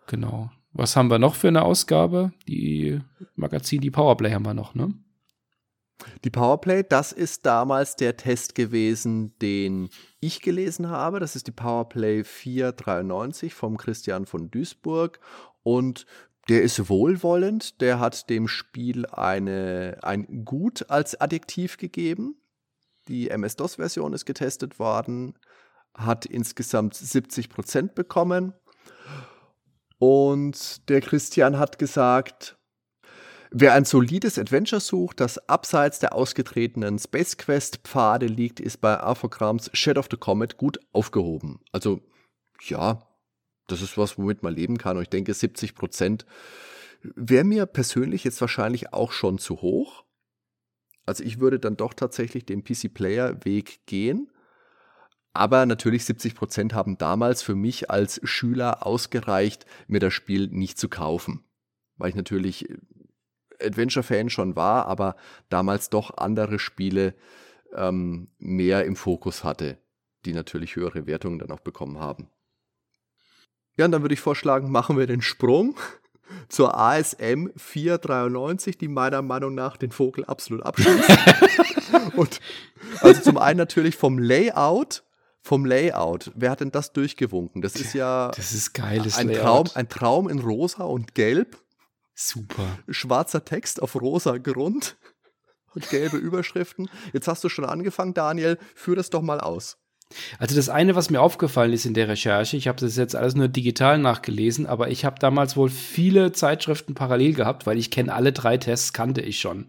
[0.07, 0.51] Genau.
[0.71, 2.33] Was haben wir noch für eine Ausgabe?
[2.47, 2.99] Die
[3.35, 4.93] Magazin, die Powerplay haben wir noch, ne?
[6.23, 11.19] Die Powerplay, das ist damals der Test gewesen, den ich gelesen habe.
[11.19, 15.19] Das ist die Powerplay 493 vom Christian von Duisburg.
[15.61, 16.05] Und
[16.49, 17.79] der ist wohlwollend.
[17.79, 22.35] Der hat dem Spiel eine, ein Gut als Adjektiv gegeben.
[23.07, 25.37] Die MS-DOS-Version ist getestet worden,
[25.95, 28.53] hat insgesamt 70 Prozent bekommen.
[29.99, 32.57] Und der Christian hat gesagt,
[33.51, 38.99] wer ein solides Adventure sucht, das abseits der ausgetretenen Space Quest Pfade liegt, ist bei
[38.99, 41.59] Arthograms Shadow of the Comet gut aufgehoben.
[41.71, 42.01] Also
[42.61, 43.07] ja,
[43.67, 44.97] das ist was, womit man leben kann.
[44.97, 46.25] Und ich denke, 70 Prozent
[47.01, 50.02] wäre mir persönlich jetzt wahrscheinlich auch schon zu hoch.
[51.05, 54.31] Also ich würde dann doch tatsächlich den PC-Player-Weg gehen.
[55.33, 60.77] Aber natürlich 70 Prozent haben damals für mich als Schüler ausgereicht, mir das Spiel nicht
[60.77, 61.43] zu kaufen.
[61.97, 62.67] Weil ich natürlich
[63.59, 65.15] Adventure-Fan schon war, aber
[65.49, 67.15] damals doch andere Spiele
[67.73, 69.79] ähm, mehr im Fokus hatte,
[70.25, 72.29] die natürlich höhere Wertungen dann auch bekommen haben.
[73.75, 75.75] Ja, und dann würde ich vorschlagen, machen wir den Sprung
[76.49, 81.09] zur ASM 493, die meiner Meinung nach den Vogel absolut abschließt.
[82.15, 82.39] und
[83.01, 85.03] also zum einen natürlich vom Layout,
[85.41, 86.31] vom Layout.
[86.35, 87.61] Wer hat denn das durchgewunken?
[87.61, 89.43] Das ist ja das ist geiles ein Layout.
[89.43, 91.57] Traum, ein Traum in rosa und gelb.
[92.15, 92.65] Super.
[92.89, 94.97] Schwarzer Text auf rosa Grund
[95.73, 96.89] und gelbe Überschriften.
[97.11, 98.57] Jetzt hast du schon angefangen, Daniel.
[98.75, 99.77] Führ das doch mal aus.
[100.39, 103.35] Also das eine, was mir aufgefallen ist in der Recherche, ich habe das jetzt alles
[103.35, 108.13] nur digital nachgelesen, aber ich habe damals wohl viele Zeitschriften parallel gehabt, weil ich kenne
[108.13, 109.67] alle drei Tests, kannte ich schon.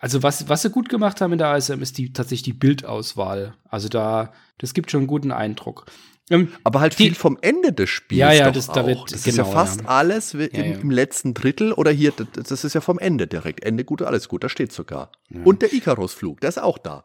[0.00, 3.54] Also was, was sie gut gemacht haben in der ASM, ist die, tatsächlich die Bildauswahl.
[3.68, 5.86] Also da, das gibt schon einen guten Eindruck.
[6.30, 8.18] Ähm, aber halt viel vom Ende des Spiels.
[8.18, 9.88] Ja, ja, das, da wird, das genau, ist ja fast ja.
[9.88, 10.78] alles im, Ja, ja.
[10.78, 13.62] im letzten Drittel oder hier, das, das ist ja vom Ende direkt.
[13.62, 15.12] Ende gut, alles gut, da steht sogar.
[15.44, 17.04] Und der Icarus-Flug, der ist auch da.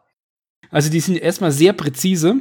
[0.70, 2.36] Also die sind erstmal sehr präzise.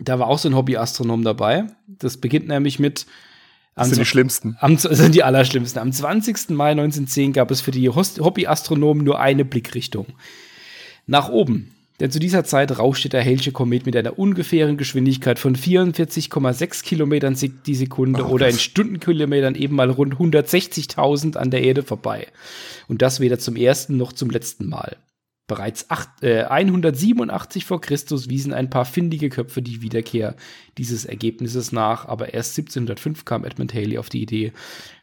[0.00, 1.66] Da war auch so ein Hobbyastronom dabei.
[1.86, 3.06] Das beginnt nämlich mit
[3.74, 4.56] Das sind die schlimmsten.
[4.60, 5.80] Am, das sind die allerschlimmsten.
[5.80, 6.50] Am 20.
[6.50, 10.06] Mai 1910 gab es für die Hobbyastronomen nur eine Blickrichtung.
[11.06, 11.70] Nach oben.
[12.00, 17.36] Denn zu dieser Zeit rauschte der Hellsche Komet mit einer ungefähren Geschwindigkeit von 44,6 Kilometern
[17.66, 22.26] die Sekunde Oh, oder in Stundenkilometern eben mal rund 160.000 an der Erde vorbei.
[22.88, 24.96] Und das weder zum ersten noch zum letzten Mal.
[25.46, 30.36] Bereits acht, äh, 187 vor Christus wiesen ein paar findige Köpfe die Wiederkehr
[30.78, 34.54] dieses Ergebnisses nach, aber erst 1705 kam Edmund Halley auf die Idee,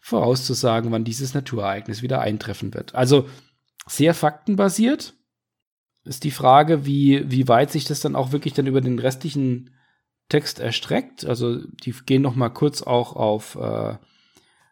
[0.02, 2.96] vorauszusagen, wann dieses Naturereignis wieder eintreffen wird.
[2.96, 3.30] Also
[3.86, 5.14] sehr faktenbasiert.
[6.04, 9.70] Ist die Frage, wie, wie weit sich das dann auch wirklich dann über den restlichen
[10.30, 11.26] Text erstreckt.
[11.26, 13.96] Also die gehen noch mal kurz auch auf, äh,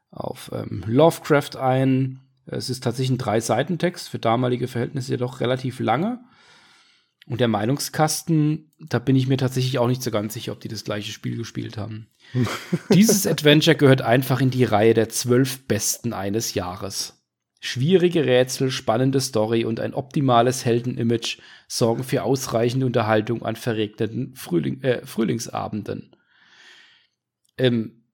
[0.10, 2.22] auf ähm, Lovecraft ein.
[2.52, 6.20] Es ist tatsächlich ein Drei-Seiten-Text, für damalige Verhältnisse jedoch relativ lange.
[7.28, 10.68] Und der Meinungskasten, da bin ich mir tatsächlich auch nicht so ganz sicher, ob die
[10.68, 12.08] das gleiche Spiel gespielt haben.
[12.94, 17.24] Dieses Adventure gehört einfach in die Reihe der zwölf besten eines Jahres.
[17.62, 24.82] Schwierige Rätsel, spannende Story und ein optimales Heldenimage sorgen für ausreichende Unterhaltung an verregneten Frühling,
[24.82, 26.16] äh, Frühlingsabenden.
[27.58, 28.06] Ähm,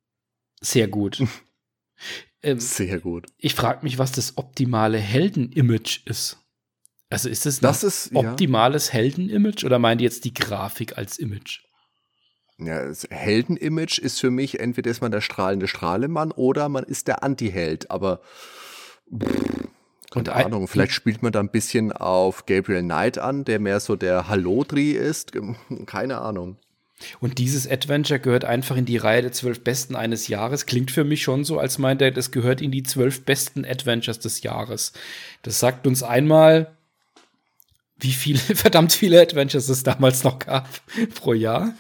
[0.60, 1.24] sehr gut.
[2.46, 3.28] ähm, Sehr gut.
[3.38, 6.38] ich frage mich, was das optimale Heldenimage ist.
[7.10, 10.98] Also ist es Das ein ist, ja, optimales Heldenimage oder meint ihr jetzt die Grafik
[10.98, 11.60] als Image?
[12.58, 17.08] ja, das Heldenimage ist für mich, entweder ist man der strahlende Strahlemann oder man ist
[17.08, 18.22] der Antiheld, aber
[19.12, 19.68] pff,
[20.16, 23.60] Und keine ein- Ahnung, vielleicht spielt man da ein bisschen auf Gabriel Knight an, der
[23.60, 25.34] mehr so der Hallodri ist,
[25.86, 26.58] keine Ahnung.
[27.20, 30.66] Und dieses Adventure gehört einfach in die Reihe der zwölf besten eines Jahres.
[30.66, 34.20] Klingt für mich schon so, als meint er, das gehört in die zwölf besten Adventures
[34.20, 34.94] des Jahres.
[35.42, 36.76] Das sagt uns einmal,
[37.98, 40.68] wie viele, verdammt viele Adventures es damals noch gab
[41.16, 41.74] pro Jahr.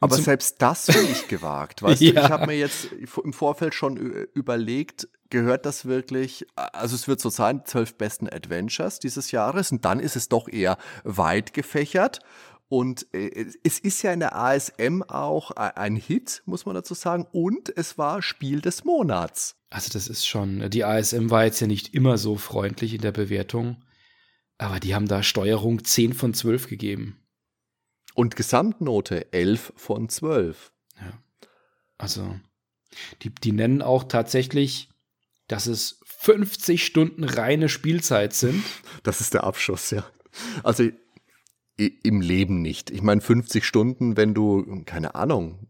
[0.00, 1.82] Aber zum- selbst das finde ich gewagt.
[1.82, 2.12] Weißt Ja.
[2.20, 2.88] du, ich habe mir jetzt
[3.24, 3.96] im Vorfeld schon
[4.32, 9.84] überlegt, gehört das wirklich, also es wird so sein, zwölf besten Adventures dieses Jahres und
[9.84, 12.20] dann ist es doch eher weit gefächert.
[12.68, 16.94] Und äh, es ist ja in der ASM auch e- ein Hit, muss man dazu
[16.94, 17.26] sagen.
[17.32, 19.56] Und es war Spiel des Monats.
[19.70, 23.12] Also das ist schon, die ASM war jetzt ja nicht immer so freundlich in der
[23.12, 23.82] Bewertung,
[24.58, 27.18] aber die haben da Steuerung 10 von 12 gegeben.
[28.14, 30.72] Und Gesamtnote 11 von 12.
[31.96, 32.38] Also
[33.22, 34.88] Die, die nennen auch tatsächlich,
[35.46, 38.64] dass es 50 Stunden reine Spielzeit sind.
[39.02, 40.04] Das ist der Abschuss, ja.
[40.62, 40.88] Also
[41.78, 42.90] im Leben nicht.
[42.90, 45.68] Ich meine, 50 Stunden, wenn du, keine Ahnung,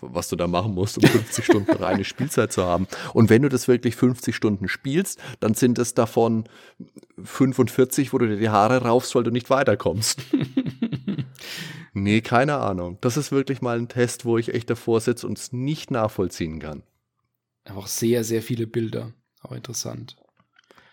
[0.00, 2.86] was du da machen musst, um 50 Stunden reine Spielzeit zu haben.
[3.12, 6.44] Und wenn du das wirklich 50 Stunden spielst, dann sind es davon
[7.22, 10.20] 45, wo du dir die Haare raufst, weil du nicht weiterkommst.
[11.92, 12.98] nee, keine Ahnung.
[13.00, 16.60] Das ist wirklich mal ein Test, wo ich echt davor sitze und es nicht nachvollziehen
[16.60, 16.82] kann.
[17.64, 19.12] Auch sehr, sehr viele Bilder.
[19.42, 20.16] Auch interessant.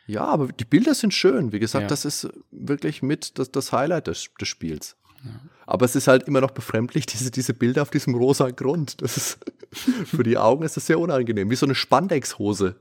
[0.07, 1.51] Ja, aber die Bilder sind schön.
[1.51, 1.87] Wie gesagt, ja.
[1.87, 4.95] das ist wirklich mit das, das Highlight des, des Spiels.
[5.23, 5.31] Ja.
[5.65, 9.01] Aber es ist halt immer noch befremdlich, diese, diese Bilder auf diesem rosa Grund.
[9.01, 9.39] Das ist,
[10.05, 11.49] für die Augen ist das sehr unangenehm.
[11.49, 12.75] Wie so eine Spandex-Hose.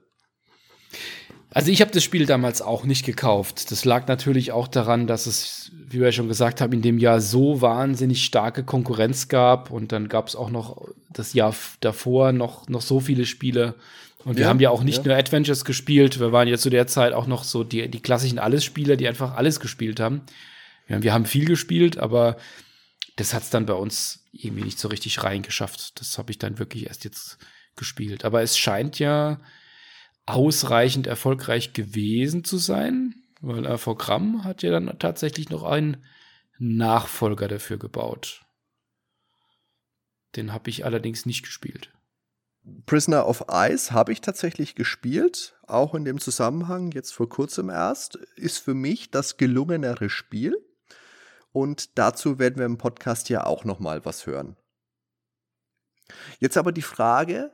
[1.51, 3.70] Also ich habe das Spiel damals auch nicht gekauft.
[3.70, 7.20] Das lag natürlich auch daran, dass es, wie wir schon gesagt haben, in dem Jahr
[7.20, 9.70] so wahnsinnig starke Konkurrenz gab.
[9.70, 13.77] Und dann gab es auch noch das Jahr davor noch, noch so viele Spiele.
[14.25, 15.05] Und wir ja, haben ja auch nicht ja.
[15.05, 18.39] nur Adventures gespielt, wir waren ja zu der Zeit auch noch so die, die klassischen
[18.39, 20.22] Alles-Spieler, die einfach alles gespielt haben.
[20.89, 22.37] Ja, wir haben viel gespielt, aber
[23.16, 26.01] das hat es dann bei uns irgendwie nicht so richtig reingeschafft.
[26.01, 27.39] Das habe ich dann wirklich erst jetzt
[27.77, 28.25] gespielt.
[28.25, 29.41] Aber es scheint ja
[30.27, 36.05] ausreichend erfolgreich gewesen zu sein, weil RV Gramm hat ja dann tatsächlich noch einen
[36.59, 38.43] Nachfolger dafür gebaut.
[40.37, 41.91] Den habe ich allerdings nicht gespielt.
[42.87, 48.17] Prisoner of Ice habe ich tatsächlich gespielt, auch in dem Zusammenhang, jetzt vor kurzem erst,
[48.37, 50.57] ist für mich das gelungenere Spiel.
[51.53, 54.57] Und dazu werden wir im Podcast ja auch noch mal was hören.
[56.39, 57.53] Jetzt aber die Frage,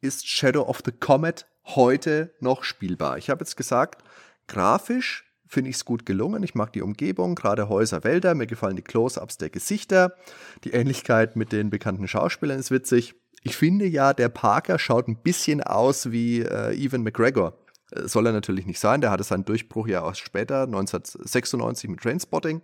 [0.00, 3.18] ist Shadow of the Comet heute noch spielbar?
[3.18, 4.02] Ich habe jetzt gesagt,
[4.46, 6.42] grafisch finde ich es gut gelungen.
[6.42, 8.34] Ich mag die Umgebung, gerade Häuser, Wälder.
[8.34, 10.16] Mir gefallen die Close-ups der Gesichter.
[10.64, 13.14] Die Ähnlichkeit mit den bekannten Schauspielern ist witzig.
[13.42, 17.58] Ich finde ja, der Parker schaut ein bisschen aus wie äh, Evan McGregor.
[17.90, 19.00] Äh, soll er natürlich nicht sein.
[19.00, 22.62] Der hatte seinen Durchbruch ja auch später, 1996 mit Trainspotting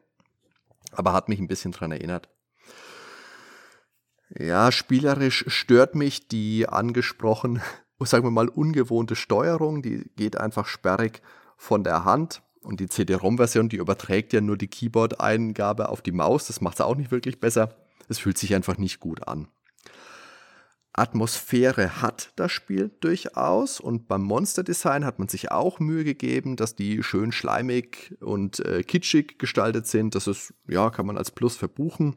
[0.93, 2.29] aber hat mich ein bisschen dran erinnert.
[4.39, 7.63] Ja, spielerisch stört mich die angesprochen,
[8.01, 9.83] sagen wir mal, ungewohnte Steuerung.
[9.83, 11.23] Die geht einfach sperrig
[11.57, 12.43] von der Hand.
[12.61, 16.49] Und die CD-ROM-Version, die überträgt ja nur die Keyboard-Eingabe auf die Maus.
[16.49, 17.75] Das macht es auch nicht wirklich besser.
[18.09, 19.49] Es fühlt sich einfach nicht gut an.
[20.99, 26.57] Atmosphäre hat das Spiel durchaus und beim Monster Design hat man sich auch Mühe gegeben,
[26.57, 30.15] dass die schön schleimig und äh, kitschig gestaltet sind.
[30.15, 32.17] Das ist, ja, kann man als Plus verbuchen.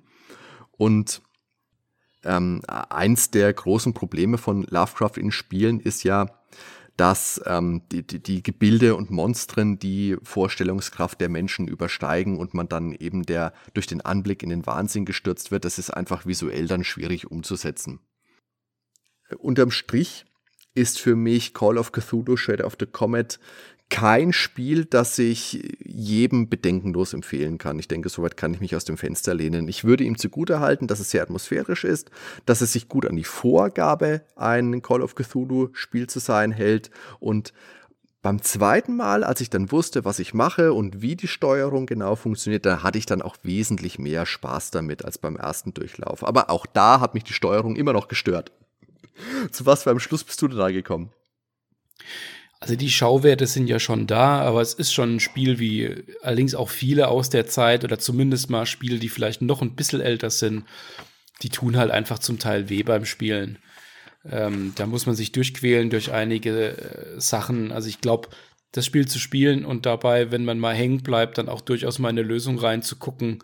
[0.71, 1.21] Und
[2.23, 6.25] ähm, eins der großen Probleme von Lovecraft in Spielen ist ja,
[6.97, 12.67] dass ähm, die, die, die, Gebilde und Monstren die Vorstellungskraft der Menschen übersteigen und man
[12.67, 15.65] dann eben der durch den Anblick in den Wahnsinn gestürzt wird.
[15.65, 17.99] Das ist einfach visuell dann schwierig umzusetzen
[19.37, 20.25] unterm Strich
[20.73, 23.39] ist für mich Call of Cthulhu Shadow of the Comet
[23.91, 27.77] kein Spiel, das ich jedem bedenkenlos empfehlen kann.
[27.77, 29.67] Ich denke, soweit kann ich mich aus dem Fenster lehnen.
[29.67, 32.09] Ich würde ihm zugute halten, dass es sehr atmosphärisch ist,
[32.45, 36.89] dass es sich gut an die Vorgabe, ein Call of Cthulhu Spiel zu sein, hält
[37.19, 37.53] und
[38.21, 42.15] beim zweiten Mal, als ich dann wusste, was ich mache und wie die Steuerung genau
[42.15, 46.23] funktioniert, da hatte ich dann auch wesentlich mehr Spaß damit als beim ersten Durchlauf.
[46.23, 48.51] Aber auch da hat mich die Steuerung immer noch gestört.
[49.51, 51.11] Zu was für einem Schluss bist du denn da gekommen?
[52.59, 56.53] Also die Schauwerte sind ja schon da, aber es ist schon ein Spiel wie allerdings
[56.53, 60.29] auch viele aus der Zeit oder zumindest mal Spiele, die vielleicht noch ein bisschen älter
[60.29, 60.65] sind,
[61.41, 63.57] die tun halt einfach zum Teil weh beim Spielen.
[64.29, 67.71] Ähm, da muss man sich durchquälen durch einige äh, Sachen.
[67.71, 68.29] Also ich glaube,
[68.71, 72.09] das Spiel zu spielen und dabei, wenn man mal hängen bleibt, dann auch durchaus mal
[72.09, 73.43] eine Lösung reinzugucken,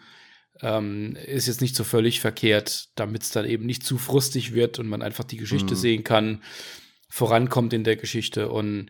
[0.62, 4.80] ähm, ist jetzt nicht so völlig verkehrt, damit es dann eben nicht zu frustig wird
[4.80, 5.80] und man einfach die Geschichte mhm.
[5.80, 6.44] sehen kann,
[7.10, 8.90] vorankommt in der Geschichte und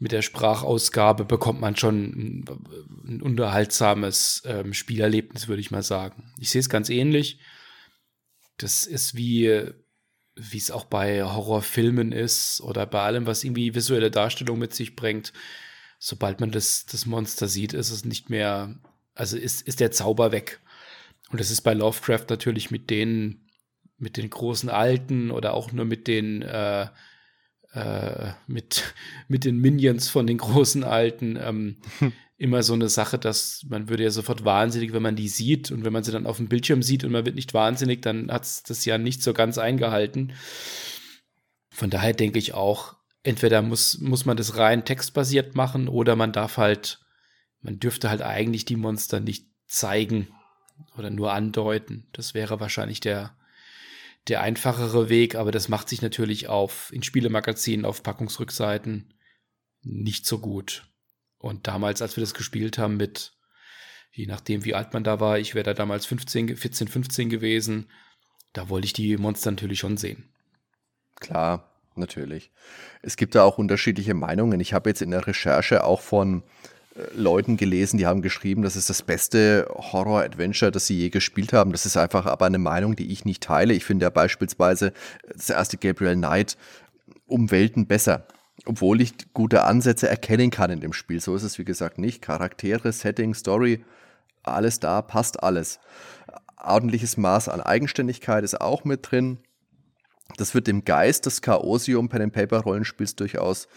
[0.00, 2.44] mit der Sprachausgabe bekommt man schon ein,
[3.06, 6.32] ein unterhaltsames ähm, Spielerlebnis, würde ich mal sagen.
[6.38, 7.38] Ich sehe es ganz ähnlich.
[8.58, 9.72] Das ist wie
[10.36, 14.96] wie es auch bei Horrorfilmen ist oder bei allem, was irgendwie visuelle Darstellung mit sich
[14.96, 15.32] bringt.
[15.98, 18.80] Sobald man das, das Monster sieht, ist es nicht mehr,
[19.14, 20.60] also ist, ist der Zauber weg.
[21.30, 23.48] Und das ist bei Lovecraft natürlich mit den,
[23.98, 26.88] mit den großen Alten oder auch nur mit den, äh,
[27.72, 28.94] äh, mit,
[29.28, 31.76] mit den Minions von den großen Alten ähm,
[32.36, 35.70] immer so eine Sache, dass man würde ja sofort wahnsinnig, wenn man die sieht.
[35.70, 38.30] Und wenn man sie dann auf dem Bildschirm sieht und man wird nicht wahnsinnig, dann
[38.30, 40.32] hat es das ja nicht so ganz eingehalten.
[41.70, 46.32] Von daher denke ich auch, entweder muss, muss man das rein textbasiert machen oder man
[46.32, 47.00] darf halt,
[47.62, 50.28] man dürfte halt eigentlich die Monster nicht zeigen
[50.96, 52.06] oder nur andeuten.
[52.12, 53.36] Das wäre wahrscheinlich der,
[54.28, 59.14] der einfachere Weg, aber das macht sich natürlich auf in Spielemagazinen, auf Packungsrückseiten
[59.82, 60.86] nicht so gut.
[61.38, 63.32] Und damals, als wir das gespielt haben mit,
[64.12, 67.90] je nachdem wie alt man da war, ich wäre da damals 15, 14, 15 gewesen,
[68.52, 70.24] da wollte ich die Monster natürlich schon sehen.
[71.16, 72.50] Klar, natürlich.
[73.02, 74.60] Es gibt da auch unterschiedliche Meinungen.
[74.60, 76.44] Ich habe jetzt in der Recherche auch von
[77.14, 81.72] Leuten gelesen, die haben geschrieben, das ist das beste Horror-Adventure, das sie je gespielt haben.
[81.72, 83.74] Das ist einfach aber eine Meinung, die ich nicht teile.
[83.74, 84.92] Ich finde ja beispielsweise
[85.32, 86.56] das erste Gabriel Knight
[87.26, 88.26] um Welten besser.
[88.66, 91.20] Obwohl ich gute Ansätze erkennen kann in dem Spiel.
[91.20, 92.22] So ist es, wie gesagt, nicht.
[92.22, 93.84] Charaktere, Setting, Story,
[94.44, 95.80] alles da, passt alles.
[96.62, 99.38] Ordentliches Maß an Eigenständigkeit ist auch mit drin.
[100.36, 103.68] Das wird dem Geist des Chaosium Pen and Paper Rollenspiels durchaus äh,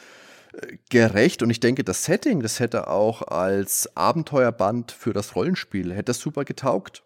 [0.90, 6.06] gerecht und ich denke, das Setting, das hätte auch als Abenteuerband für das Rollenspiel, hätte
[6.06, 7.04] das super getaugt.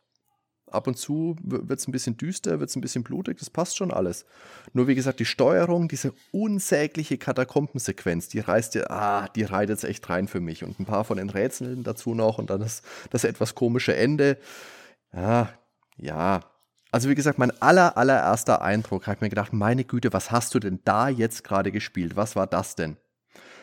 [0.68, 3.76] Ab und zu wird es ein bisschen düster, wird es ein bisschen blutig, das passt
[3.76, 4.26] schon alles.
[4.72, 9.84] Nur wie gesagt, die Steuerung, diese unsägliche Katakombensequenz, die reißt ja, ah, die reitet es
[9.84, 10.64] echt rein für mich.
[10.64, 14.38] Und ein paar von den Rätseln dazu noch und dann das, das etwas komische Ende.
[15.14, 15.50] Ja,
[15.98, 16.40] ja,
[16.92, 20.54] also wie gesagt, mein aller, allererster Eindruck, habe ich mir gedacht, meine Güte, was hast
[20.54, 22.18] du denn da jetzt gerade gespielt?
[22.18, 22.98] Was war das denn?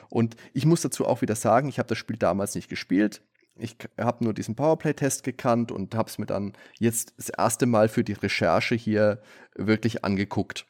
[0.09, 3.23] Und ich muss dazu auch wieder sagen, ich habe das Spiel damals nicht gespielt.
[3.57, 7.89] Ich habe nur diesen Powerplay-Test gekannt und habe es mir dann jetzt das erste Mal
[7.89, 9.21] für die Recherche hier
[9.57, 10.67] wirklich angeguckt.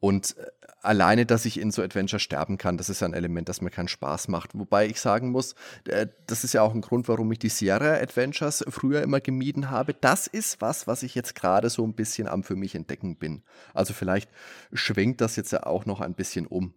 [0.00, 0.46] Und äh,
[0.82, 3.88] alleine, dass ich in so Adventure sterben kann, das ist ein Element, das mir keinen
[3.88, 4.50] Spaß macht.
[4.52, 5.54] Wobei ich sagen muss,
[5.86, 9.70] äh, das ist ja auch ein Grund, warum ich die Sierra Adventures früher immer gemieden
[9.70, 9.94] habe.
[9.94, 13.44] Das ist was, was ich jetzt gerade so ein bisschen am für mich entdecken bin.
[13.72, 14.30] Also vielleicht
[14.72, 16.74] schwenkt das jetzt ja auch noch ein bisschen um.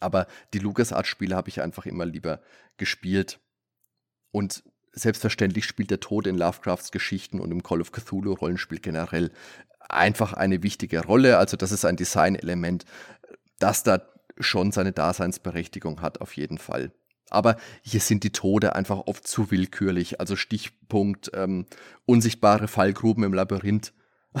[0.00, 2.40] Aber die LucasArts-Spiele habe ich einfach immer lieber
[2.76, 3.40] gespielt.
[4.30, 4.62] Und
[4.92, 9.30] selbstverständlich spielt der Tod in Lovecrafts Geschichten und im Call of Cthulhu Rollenspiel generell
[9.88, 11.38] einfach eine wichtige Rolle.
[11.38, 12.84] Also das ist ein Designelement,
[13.58, 14.02] das da
[14.38, 16.92] schon seine Daseinsberechtigung hat, auf jeden Fall.
[17.30, 20.20] Aber hier sind die Tode einfach oft zu willkürlich.
[20.20, 21.66] Also Stichpunkt ähm,
[22.06, 23.92] unsichtbare Fallgruben im Labyrinth.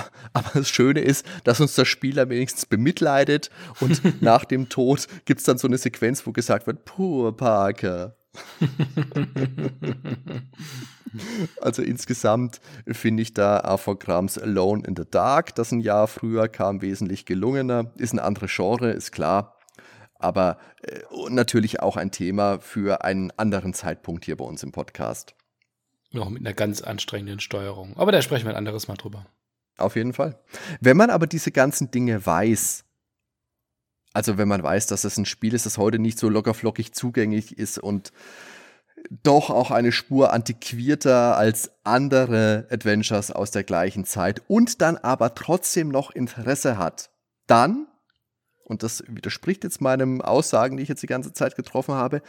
[0.32, 3.50] Aber das Schöne ist, dass uns der Spieler wenigstens bemitleidet
[3.80, 8.16] und nach dem Tod gibt es dann so eine Sequenz, wo gesagt wird, Poor Parker.
[11.60, 16.82] Also insgesamt finde ich da Krams Alone in the Dark, das ein Jahr früher kam,
[16.82, 17.92] wesentlich gelungener.
[17.96, 19.56] Ist ein anderes Genre, ist klar.
[20.18, 21.00] Aber äh,
[21.30, 25.34] natürlich auch ein Thema für einen anderen Zeitpunkt hier bei uns im Podcast.
[26.10, 27.96] Noch mit einer ganz anstrengenden Steuerung.
[27.96, 29.26] Aber da sprechen wir ein anderes Mal drüber.
[29.78, 30.38] Auf jeden Fall.
[30.80, 32.84] Wenn man aber diese ganzen Dinge weiß,
[34.12, 37.56] also wenn man weiß, dass es ein Spiel ist, das heute nicht so lockerflockig zugänglich
[37.56, 38.12] ist und
[39.22, 45.34] doch auch eine Spur antiquierter als andere Adventures aus der gleichen Zeit und dann aber
[45.34, 47.10] trotzdem noch Interesse hat,
[47.46, 47.86] dann,
[48.64, 52.20] und das widerspricht jetzt meinem Aussagen, die ich jetzt die ganze Zeit getroffen habe,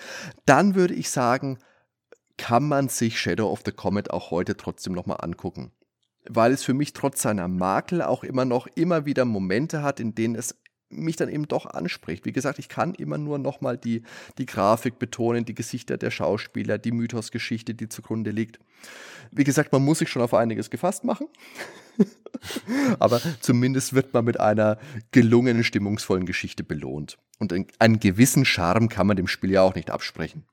[0.45, 1.57] dann würde ich sagen,
[2.37, 5.71] kann man sich Shadow of the Comet auch heute trotzdem nochmal angucken.
[6.27, 10.15] Weil es für mich trotz seiner Makel auch immer noch immer wieder Momente hat, in
[10.15, 10.55] denen es
[10.89, 12.25] mich dann eben doch anspricht.
[12.25, 14.03] Wie gesagt, ich kann immer nur nochmal die,
[14.37, 18.59] die Grafik betonen, die Gesichter der Schauspieler, die Mythosgeschichte, die zugrunde liegt.
[19.31, 21.27] Wie gesagt, man muss sich schon auf einiges gefasst machen.
[22.99, 24.79] Aber zumindest wird man mit einer
[25.11, 27.17] gelungenen, stimmungsvollen Geschichte belohnt.
[27.37, 30.45] Und einen gewissen Charme kann man dem Spiel ja auch nicht absprechen.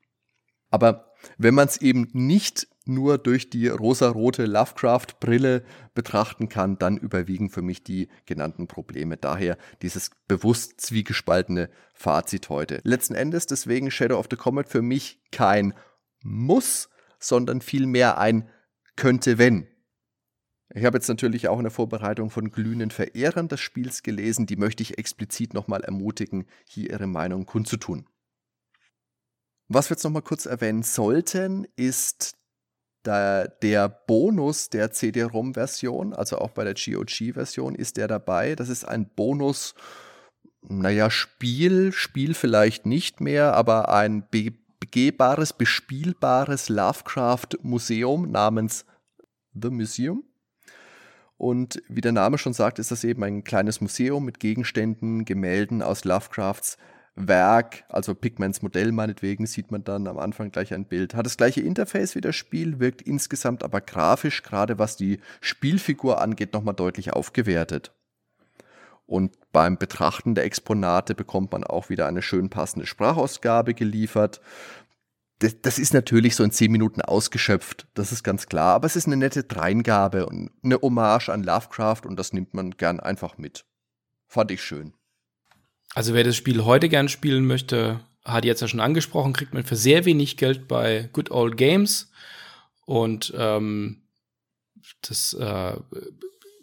[0.70, 5.64] Aber wenn man es eben nicht nur durch die rosarote Lovecraft-Brille
[5.94, 9.16] betrachten kann, dann überwiegen für mich die genannten Probleme.
[9.16, 12.80] Daher dieses bewusst zwiegespaltene Fazit heute.
[12.84, 15.74] Letzten Endes deswegen Shadow of the Comet für mich kein
[16.22, 16.88] Muss,
[17.18, 18.48] sondern vielmehr ein
[18.96, 19.68] könnte wenn.
[20.74, 24.56] Ich habe jetzt natürlich auch in der Vorbereitung von glühenden Verehrern des Spiels gelesen, die
[24.56, 28.06] möchte ich explizit nochmal ermutigen, hier ihre Meinung kundzutun.
[29.68, 32.36] Was wir jetzt nochmal kurz erwähnen sollten, ist
[33.06, 38.54] der, der Bonus der CD-ROM-Version, also auch bei der GOG-Version ist der dabei.
[38.54, 39.74] Das ist ein Bonus,
[40.62, 48.84] naja, Spiel, Spiel vielleicht nicht mehr, aber ein begehbares, bespielbares Lovecraft-Museum namens
[49.54, 50.24] The Museum.
[51.38, 55.82] Und wie der Name schon sagt, ist das eben ein kleines Museum mit Gegenständen, Gemälden
[55.82, 56.78] aus Lovecrafts
[57.16, 61.14] Werk, also Pigments Modell meinetwegen, sieht man dann am Anfang gleich ein Bild.
[61.14, 66.20] Hat das gleiche Interface wie das Spiel, wirkt insgesamt aber grafisch, gerade was die Spielfigur
[66.20, 67.92] angeht, nochmal deutlich aufgewertet.
[69.06, 74.40] Und beim Betrachten der Exponate bekommt man auch wieder eine schön passende Sprachausgabe geliefert.
[75.38, 78.96] das, das, ist natürlich so in zehn Minuten ausgeschöpft, das ist ganz klar, aber es
[78.96, 83.38] ist eine nette Dreingabe und eine Hommage an Lovecraft und das nimmt man gern einfach
[83.38, 83.64] mit.
[84.26, 84.92] Fand ich schön.
[85.94, 89.64] Also wer das Spiel heute gern spielen möchte, hat jetzt ja schon angesprochen, kriegt man
[89.64, 92.10] für sehr wenig Geld bei Good Old Games.
[92.84, 94.02] Und ähm,
[95.02, 95.76] das, äh,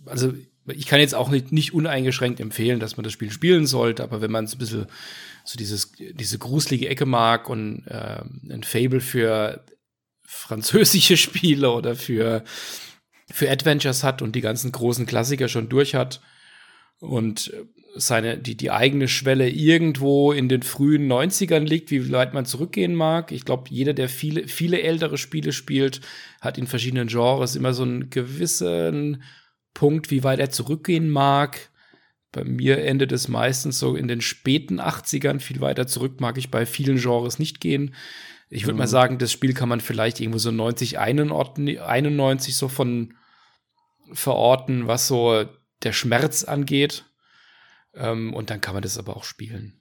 [0.06, 0.34] also
[0.68, 4.22] ich kann jetzt auch nicht, nicht uneingeschränkt empfehlen, dass man das Spiel spielen sollte, aber
[4.22, 4.88] wenn man es ein bisschen
[5.44, 9.64] so dieses, diese gruselige Ecke mag und äh, ein Fable für
[10.26, 12.44] französische Spiele oder für,
[13.30, 16.22] für Adventures hat und die ganzen großen Klassiker schon durch hat
[17.00, 17.52] und
[17.95, 22.95] seine, die, die eigene Schwelle irgendwo in den frühen 90ern liegt, wie weit man zurückgehen
[22.95, 23.32] mag.
[23.32, 26.02] Ich glaube, jeder, der viele, viele ältere Spiele spielt,
[26.41, 29.24] hat in verschiedenen Genres immer so einen gewissen
[29.74, 31.70] Punkt, wie weit er zurückgehen mag.
[32.32, 35.40] Bei mir endet es meistens so in den späten 80ern.
[35.40, 37.94] Viel weiter zurück mag ich bei vielen Genres nicht gehen.
[38.49, 38.80] Ich würde mhm.
[38.80, 43.14] mal sagen, das Spiel kann man vielleicht irgendwo so 90, 91 so von
[44.11, 45.45] verorten, was so
[45.84, 47.06] der Schmerz angeht.
[47.95, 49.80] Ähm, und dann kann man das aber auch spielen.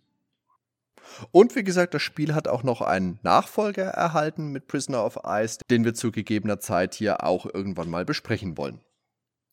[1.31, 5.59] Und wie gesagt, das Spiel hat auch noch einen Nachfolger erhalten mit Prisoner of Ice,
[5.71, 8.81] den wir zu gegebener Zeit hier auch irgendwann mal besprechen wollen.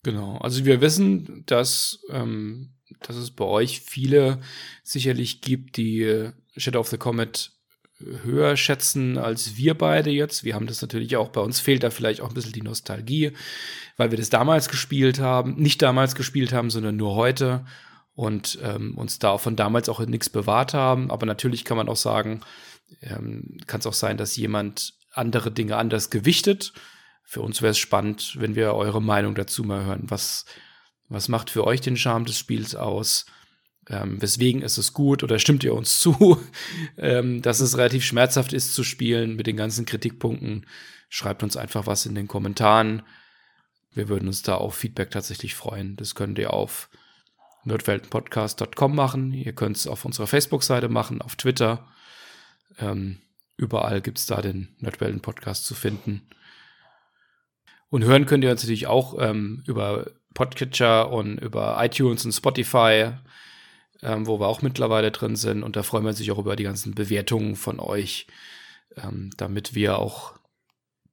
[0.02, 4.40] Genau, also wir wissen, dass ähm, dass es bei euch viele
[4.82, 7.52] sicherlich gibt, die Shadow of the Comet
[8.24, 10.42] höher schätzen als wir beide jetzt.
[10.42, 13.32] Wir haben das natürlich auch, bei uns fehlt da vielleicht auch ein bisschen die Nostalgie,
[13.98, 17.66] weil wir das damals gespielt haben, nicht damals gespielt haben, sondern nur heute
[18.14, 21.10] und ähm, uns da von damals auch nichts bewahrt haben.
[21.10, 22.40] Aber natürlich kann man auch sagen,
[23.02, 26.72] ähm, kann es auch sein, dass jemand andere Dinge anders gewichtet.
[27.24, 30.04] Für uns wäre es spannend, wenn wir eure Meinung dazu mal hören.
[30.08, 30.44] Was
[31.10, 33.26] was macht für euch den Charme des Spiels aus?
[33.88, 36.40] Ähm, weswegen ist es gut oder stimmt ihr uns zu,
[36.96, 40.66] ähm, dass es relativ schmerzhaft ist zu spielen mit den ganzen Kritikpunkten?
[41.08, 43.02] Schreibt uns einfach was in den Kommentaren.
[43.92, 45.96] Wir würden uns da auf Feedback tatsächlich freuen.
[45.96, 46.88] Das könnt ihr auf
[47.64, 49.32] nerdweltenpodcast.com machen.
[49.32, 51.86] Ihr könnt es auf unserer Facebook-Seite machen, auf Twitter.
[52.78, 53.20] Ähm,
[53.56, 56.28] überall gibt es da den Nerdwelten-Podcast zu finden.
[57.90, 63.12] Und hören könnt ihr uns natürlich auch ähm, über Podcatcher und über iTunes und Spotify,
[64.02, 65.62] ähm, wo wir auch mittlerweile drin sind.
[65.62, 68.28] Und da freuen wir uns auch über die ganzen Bewertungen von euch,
[68.96, 70.38] ähm, damit wir auch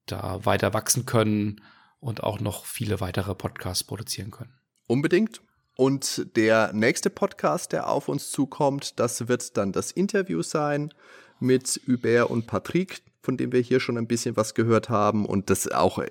[0.06, 1.60] da weiter wachsen können
[2.00, 4.54] und auch noch viele weitere Podcasts produzieren können.
[4.86, 5.42] Unbedingt.
[5.78, 10.92] Und der nächste Podcast, der auf uns zukommt, das wird dann das Interview sein
[11.38, 15.50] mit Hubert und Patrick von dem wir hier schon ein bisschen was gehört haben und
[15.50, 16.02] das auch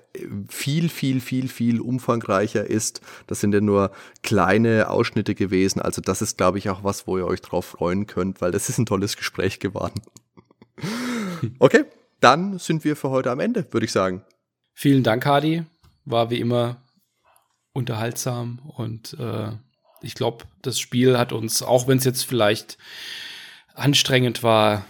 [0.48, 3.00] viel, viel, viel, viel umfangreicher ist.
[3.26, 3.90] Das sind ja nur
[4.22, 5.82] kleine Ausschnitte gewesen.
[5.82, 8.68] Also das ist, glaube ich, auch was, wo ihr euch drauf freuen könnt, weil das
[8.68, 10.00] ist ein tolles Gespräch geworden.
[11.58, 11.84] Okay,
[12.20, 14.24] dann sind wir für heute am Ende, würde ich sagen.
[14.74, 15.64] Vielen Dank, Hadi.
[16.04, 16.82] War wie immer
[17.78, 19.52] unterhaltsam und äh,
[20.02, 22.78] ich glaube, das Spiel hat uns, auch wenn es jetzt vielleicht
[23.74, 24.84] anstrengend war,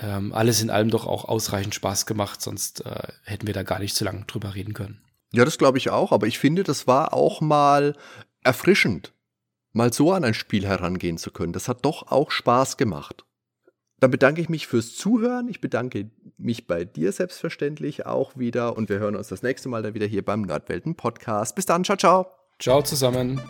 [0.00, 3.78] ähm, alles in allem doch auch ausreichend Spaß gemacht, sonst äh, hätten wir da gar
[3.78, 5.00] nicht so lange drüber reden können.
[5.32, 7.96] Ja, das glaube ich auch, aber ich finde, das war auch mal
[8.42, 9.12] erfrischend,
[9.72, 11.52] mal so an ein Spiel herangehen zu können.
[11.52, 13.24] Das hat doch auch Spaß gemacht.
[14.00, 15.48] Dann bedanke ich mich fürs Zuhören.
[15.48, 19.82] Ich bedanke mich bei dir selbstverständlich auch wieder und wir hören uns das nächste Mal
[19.82, 21.54] dann wieder hier beim Nerdwelten Podcast.
[21.56, 22.26] Bis dann, ciao, ciao.
[22.58, 23.40] Ciao zusammen.